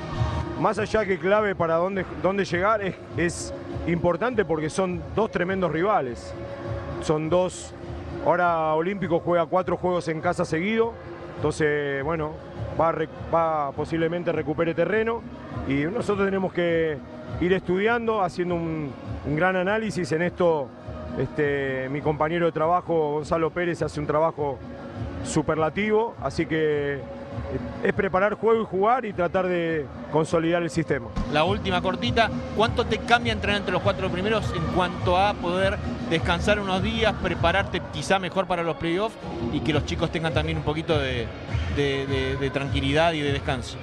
[0.62, 2.82] Más allá que clave para dónde, dónde llegar
[3.18, 3.52] es,
[3.88, 6.36] importante porque son dos tremendos rivales.
[7.02, 7.74] Son dos.
[8.24, 10.94] Ahora Olímpico juega cuatro juegos en casa seguido.
[11.38, 12.34] Entonces, bueno,
[12.80, 15.24] va, posiblemente recupere terreno
[15.68, 16.96] y nosotros tenemos que
[17.42, 18.92] ir estudiando, haciendo un,
[19.26, 20.68] un gran análisis en esto.
[21.18, 24.60] Este, mi compañero de trabajo, Gonzalo Pérez, hace un trabajo
[25.24, 27.00] superlativo, así que
[27.84, 31.08] es preparar juego y jugar y tratar de consolidar el sistema.
[31.32, 35.78] La última cortita, ¿cuánto te cambia entrenar entre los cuatro primeros en cuanto a poder
[36.10, 39.16] descansar unos días, prepararte quizá mejor para los playoffs
[39.52, 41.28] y que los chicos tengan también un poquito de,
[41.76, 43.78] de, de, de tranquilidad y de descanso?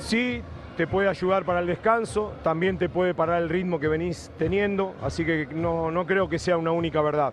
[0.00, 0.42] Sí,
[0.76, 4.94] te puede ayudar para el descanso, también te puede parar el ritmo que venís teniendo,
[5.02, 7.32] así que no, no creo que sea una única verdad.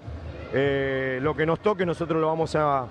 [0.54, 2.86] Eh, lo que nos toque nosotros lo vamos a,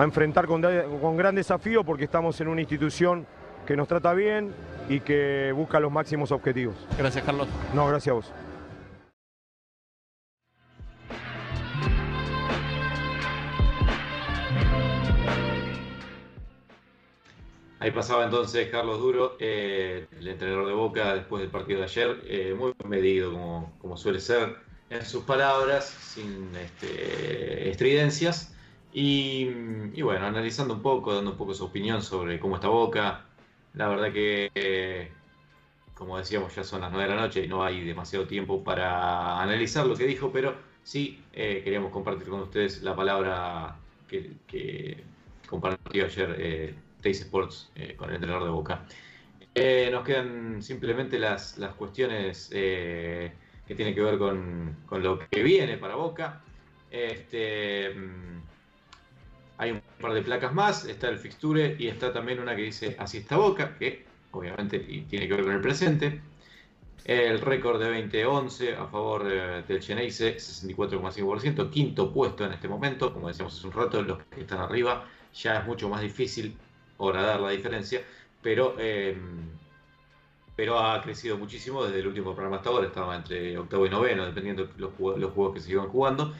[0.00, 3.26] a enfrentar con, con, gran desafío porque estamos en una institución
[3.66, 4.52] que nos trata bien
[4.88, 6.74] y que busca los máximos objetivos.
[6.98, 7.48] Gracias, Carlos.
[7.74, 8.32] No, gracias a vos.
[17.80, 22.20] Ahí pasaba entonces Carlos Duro, eh, el entrenador de Boca después del partido de ayer,
[22.26, 24.54] eh, muy medido como, como, suele ser
[24.90, 28.54] en sus palabras, sin este, estridencias.
[28.92, 33.24] Y, bueno, analizando un poco, dando un poco su opinión sobre cómo está Boca.
[33.74, 35.12] La verdad que, eh,
[35.94, 39.40] como decíamos, ya son las 9 de la noche y no hay demasiado tiempo para
[39.40, 43.76] analizar lo que dijo, pero sí queríamos compartir con ustedes la palabra
[44.08, 45.04] que,
[45.46, 46.74] compartió ayer eh,
[47.04, 48.84] Sports eh, con el entrenador de Boca.
[49.54, 53.32] Eh, nos quedan simplemente las, las cuestiones eh,
[53.66, 56.40] que tienen que ver con, con, lo que viene para Boca.
[56.90, 58.49] Este, mm,
[59.60, 62.96] hay un par de placas más, está el fixture y está también una que dice
[62.98, 66.22] Así está Boca, que obviamente tiene que ver con el presente.
[67.04, 73.28] El récord de 2011 a favor del Geneise, 64,5%, quinto puesto en este momento, como
[73.28, 76.56] decíamos hace un rato, los que están arriba ya es mucho más difícil
[76.98, 78.02] dar la diferencia,
[78.40, 79.14] pero, eh,
[80.56, 84.24] pero ha crecido muchísimo desde el último programa hasta ahora, estaba entre octavo y noveno,
[84.24, 86.32] dependiendo de los, los juegos que se iban jugando,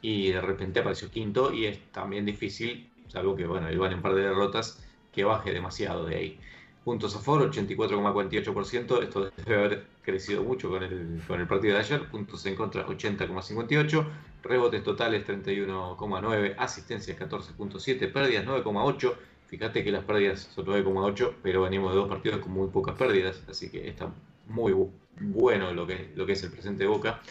[0.00, 4.14] y de repente apareció quinto y es también difícil, salvo que bueno, iban en par
[4.14, 6.40] de derrotas, que baje demasiado de ahí.
[6.84, 11.80] Puntos a favor, 84,48%, esto debe haber crecido mucho con el, con el partido de
[11.80, 14.06] ayer, puntos en contra, 80,58%,
[14.42, 19.16] rebotes totales 31,9%, asistencias 14,7%, pérdidas 9,8%,
[19.48, 23.42] Fíjate que las pérdidas son 9,8, pero venimos de dos partidos con muy pocas pérdidas,
[23.48, 24.12] así que está
[24.46, 24.74] muy
[25.20, 27.22] bueno lo que, lo que es el presente de Boca.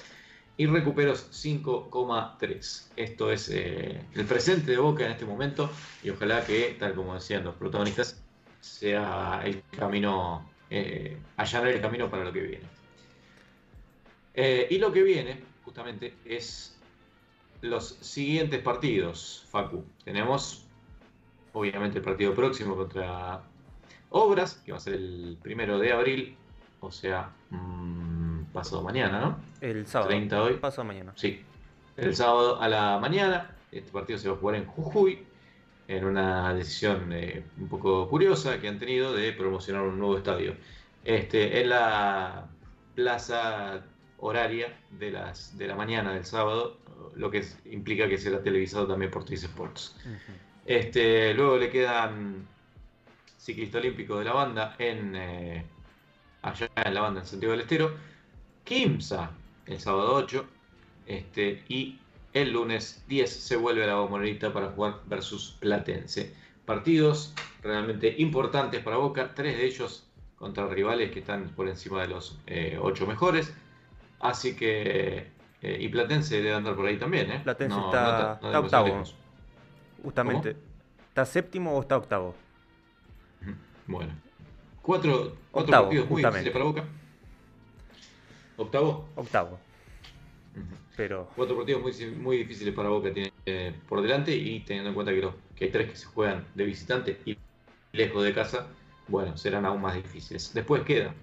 [0.58, 2.88] Y recuperos 5,3.
[2.96, 5.70] Esto es eh, el presente de Boca en este momento
[6.04, 8.20] y ojalá que, tal como decían los protagonistas,
[8.60, 12.66] sea el camino, eh, allanar el camino para lo que viene.
[14.34, 16.76] Eh, y lo que viene, justamente, es
[17.62, 19.84] los siguientes partidos, Facu.
[20.04, 20.66] Tenemos
[21.54, 23.42] obviamente el partido próximo contra
[24.10, 26.38] Obras, que va a ser el primero de abril,
[26.80, 28.17] o sea, mmm,
[28.58, 29.40] pasado mañana, ¿no?
[29.62, 30.10] El sábado.
[30.10, 30.54] 30 hoy.
[30.56, 31.14] Pasado mañana.
[31.16, 31.44] Sí.
[31.96, 33.56] El sábado a la mañana.
[33.72, 35.24] Este partido se va a jugar en Jujuy,
[35.88, 40.56] en una decisión eh, un poco curiosa que han tenido de promocionar un nuevo estadio.
[41.04, 42.48] Este, en la
[42.96, 43.84] plaza
[44.18, 46.80] horaria de, las, de la mañana del sábado,
[47.16, 49.96] lo que implica que será televisado también por Tris Sports.
[50.66, 52.48] Este, luego le quedan
[53.38, 55.64] ciclista olímpico de la banda en eh,
[56.42, 57.92] allá en la banda en Santiago del Estero,
[58.68, 59.32] Kimsa
[59.66, 60.46] el sábado 8
[61.06, 62.00] este, y
[62.34, 66.36] el lunes 10 se vuelve a la Bombonera para jugar versus Platense.
[66.66, 70.06] Partidos realmente importantes para Boca, tres de ellos
[70.36, 73.54] contra rivales que están por encima de los eh, ocho mejores.
[74.20, 75.28] Así que.
[75.62, 77.40] Eh, y Platense debe andar por ahí también, ¿eh?
[77.44, 79.04] Platense está, está octavo.
[80.04, 80.56] Justamente.
[81.08, 82.36] ¿Está séptimo o está octavo?
[83.88, 84.12] Bueno.
[84.82, 86.84] Cuatro, cuatro partidos muy difíciles para Boca.
[88.58, 89.08] ¿Octavo?
[89.16, 89.60] Octavo.
[90.96, 91.30] Pero...
[91.36, 95.14] Cuatro partidos muy, muy difíciles para Boca tiene eh, por delante y teniendo en cuenta
[95.14, 97.38] que, los, que hay tres que se juegan de visitante y
[97.94, 98.68] lejos de casa,
[99.08, 100.54] bueno, serán aún más difíciles.
[100.54, 101.14] Después queda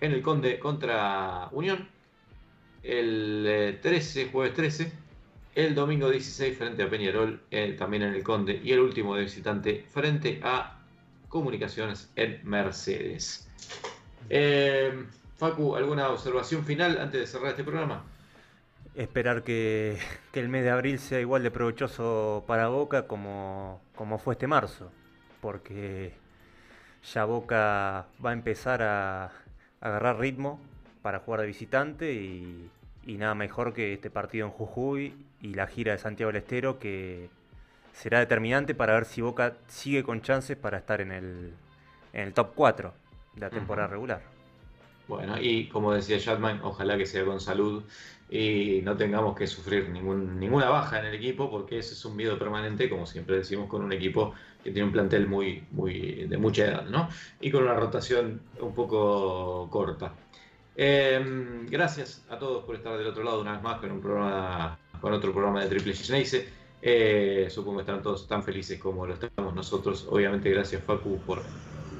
[0.00, 1.88] en el Conde contra Unión,
[2.82, 4.92] el 13, eh, jueves 13,
[5.54, 9.22] el domingo 16 frente a Peñarol, eh, también en el Conde, y el último de
[9.22, 10.78] visitante frente a
[11.28, 13.48] Comunicaciones en Mercedes.
[14.28, 15.04] Eh,
[15.42, 18.04] Facu, ¿alguna observación final antes de cerrar este programa?
[18.94, 19.98] Esperar que,
[20.30, 24.46] que, el mes de abril sea igual de provechoso para Boca como, como fue este
[24.46, 24.92] marzo,
[25.40, 26.12] porque
[27.12, 29.30] ya Boca va a empezar a, a
[29.80, 30.60] agarrar ritmo
[31.02, 32.70] para jugar de visitante y,
[33.04, 36.78] y nada mejor que este partido en Jujuy y la gira de Santiago del Estero
[36.78, 37.30] que
[37.92, 41.52] será determinante para ver si Boca sigue con chances para estar en el,
[42.12, 42.94] en el top 4
[43.34, 44.31] de la temporada regular.
[45.16, 47.82] Bueno, y como decía Chatman, ojalá que sea con salud
[48.30, 52.16] y no tengamos que sufrir ningún, ninguna baja en el equipo, porque ese es un
[52.16, 54.34] miedo permanente, como siempre decimos, con un equipo
[54.64, 57.08] que tiene un plantel muy, muy de mucha edad, ¿no?
[57.40, 60.14] Y con una rotación un poco corta.
[60.76, 61.20] Eh,
[61.68, 65.12] gracias a todos por estar del otro lado una vez más con un programa con
[65.12, 66.46] otro programa de Triple G
[66.80, 70.06] eh, supongo que están todos tan felices como lo estamos nosotros.
[70.10, 71.42] Obviamente, gracias Facu por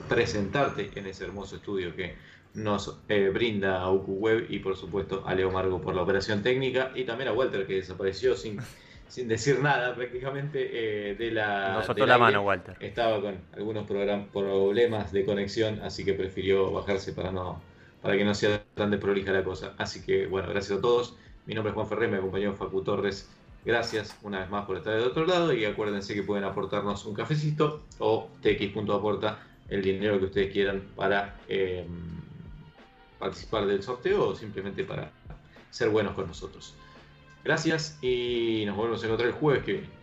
[0.08, 2.16] presentarte en ese hermoso estudio que
[2.55, 6.42] nos eh, brinda a UQ Web y por supuesto a Leo Margo por la operación
[6.42, 8.59] técnica y también a Walter que desapareció sin,
[9.09, 11.74] sin decir nada prácticamente eh, de la...
[11.74, 12.76] Nos soltó la mano Walter.
[12.80, 17.61] Estaba con algunos problemas de conexión, así que prefirió bajarse para, no,
[18.03, 19.74] para que no sea tan desprolija la cosa.
[19.78, 21.16] Así que bueno, gracias a todos.
[21.46, 23.30] Mi nombre es Juan Ferrer, me acompañó Facu Torres.
[23.64, 27.14] Gracias una vez más por estar del otro lado y acuérdense que pueden aportarnos un
[27.14, 29.38] cafecito o tx.aporta
[29.68, 31.86] el dinero que ustedes quieran para eh,
[33.23, 35.12] participar del sorteo o simplemente para
[35.70, 36.75] ser buenos con nosotros.
[37.45, 40.01] Gracias y nos volvemos a encontrar el jueves que viene.